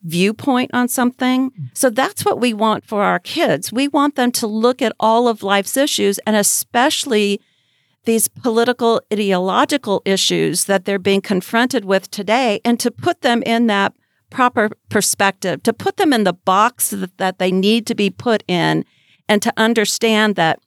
viewpoint 0.03 0.71
on 0.73 0.87
something. 0.87 1.51
Mm. 1.51 1.69
So 1.73 1.89
that's 1.89 2.23
what 2.23 2.39
we 2.39 2.53
want 2.53 2.85
for 2.85 3.03
our 3.03 3.19
kids. 3.19 3.71
We 3.71 3.87
want 3.87 4.15
them 4.15 4.31
to 4.33 4.47
look 4.47 4.81
at 4.81 4.93
all 4.99 5.27
of 5.27 5.43
life's 5.43 5.77
issues 5.77 6.19
and 6.19 6.35
especially 6.35 7.41
these 8.05 8.27
political 8.27 9.01
ideological 9.11 10.01
issues 10.05 10.65
that 10.65 10.85
they're 10.85 10.97
being 10.97 11.21
confronted 11.21 11.83
with 11.83 12.09
today 12.09 12.61
and 12.63 12.79
to 12.79 12.89
put 12.89 13.21
them 13.21 13.43
in 13.43 13.67
that 13.67 13.93
proper 14.29 14.69
perspective, 14.89 15.61
to 15.63 15.73
put 15.73 15.97
them 15.97 16.13
in 16.13 16.23
the 16.23 16.33
box 16.33 16.91
that, 16.91 17.17
that 17.17 17.39
they 17.39 17.51
need 17.51 17.85
to 17.87 17.95
be 17.95 18.09
put 18.09 18.43
in 18.47 18.85
and 19.27 19.41
to 19.41 19.53
understand 19.57 20.35
that 20.35 20.59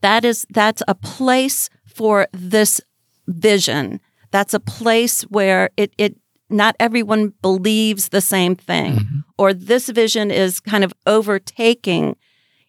that 0.00 0.24
is 0.24 0.46
that's 0.50 0.82
a 0.86 0.94
place 0.94 1.70
for 1.86 2.28
this 2.32 2.80
vision. 3.26 4.00
That's 4.30 4.54
a 4.54 4.60
place 4.60 5.22
where 5.22 5.70
it 5.76 5.92
it 5.98 6.16
not 6.50 6.74
everyone 6.80 7.32
believes 7.42 8.08
the 8.08 8.20
same 8.20 8.54
thing 8.56 8.92
Mhm. 8.98 9.24
or 9.38 9.54
this 9.54 9.88
vision 9.88 10.30
is 10.30 10.60
kind 10.60 10.84
of 10.84 10.92
overtaking 11.06 12.16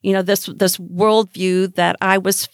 you 0.02 0.14
know 0.14 0.22
this 0.22 0.46
this 0.56 0.78
worldview 0.78 1.74
that 1.76 1.96
i 2.02 2.18
was 2.18 2.48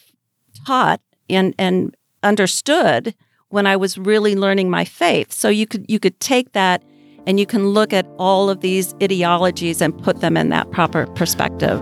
taught 0.66 1.02
and 1.30 1.54
and 1.58 1.96
understood 2.24 3.14
when 3.50 3.66
i 3.68 3.76
was 3.76 3.98
really 3.98 4.36
learning 4.36 4.70
my 4.70 4.86
faith 4.86 5.32
so 5.32 5.50
you 5.50 5.66
could 5.68 5.86
you 5.88 6.00
could 6.00 6.20
take 6.20 6.52
that 6.54 6.84
and 7.26 7.40
you 7.40 7.46
can 7.46 7.68
look 7.70 7.94
at 7.94 8.06
all 8.18 8.50
of 8.50 8.62
these 8.62 8.94
ideologies 9.04 9.82
and 9.82 9.98
put 10.04 10.20
them 10.22 10.38
in 10.38 10.50
that 10.50 10.70
proper 10.72 11.06
perspective 11.16 11.80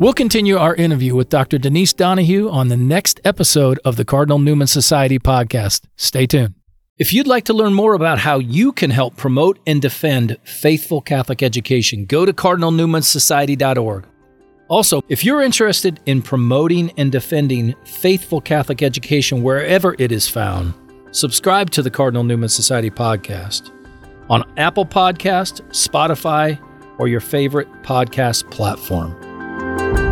We'll 0.00 0.14
continue 0.14 0.56
our 0.56 0.74
interview 0.74 1.14
with 1.14 1.28
Dr. 1.28 1.58
Denise 1.58 1.92
Donohue 1.92 2.48
on 2.48 2.68
the 2.68 2.76
next 2.78 3.20
episode 3.22 3.78
of 3.84 3.96
the 3.96 4.04
Cardinal 4.06 4.38
Newman 4.38 4.66
Society 4.66 5.18
podcast. 5.18 5.82
Stay 5.96 6.24
tuned. 6.24 6.54
If 6.96 7.12
you'd 7.12 7.26
like 7.26 7.44
to 7.44 7.52
learn 7.52 7.74
more 7.74 7.92
about 7.92 8.18
how 8.18 8.38
you 8.38 8.72
can 8.72 8.88
help 8.88 9.18
promote 9.18 9.58
and 9.66 9.82
defend 9.82 10.38
faithful 10.42 11.02
Catholic 11.02 11.42
education, 11.42 12.06
go 12.06 12.24
to 12.24 12.32
cardinalnewmansociety.org. 12.32 14.06
Also, 14.68 15.02
if 15.10 15.22
you're 15.22 15.42
interested 15.42 16.00
in 16.06 16.22
promoting 16.22 16.90
and 16.96 17.12
defending 17.12 17.74
faithful 17.84 18.40
Catholic 18.40 18.82
education 18.82 19.42
wherever 19.42 19.96
it 19.98 20.12
is 20.12 20.26
found, 20.26 20.72
subscribe 21.10 21.68
to 21.72 21.82
the 21.82 21.90
Cardinal 21.90 22.24
Newman 22.24 22.48
Society 22.48 22.90
podcast 22.90 23.70
on 24.30 24.50
Apple 24.56 24.86
Podcast, 24.86 25.60
Spotify, 25.72 26.58
or 26.98 27.06
your 27.06 27.20
favorite 27.20 27.70
podcast 27.82 28.50
platform 28.50 29.29
you 29.60 30.09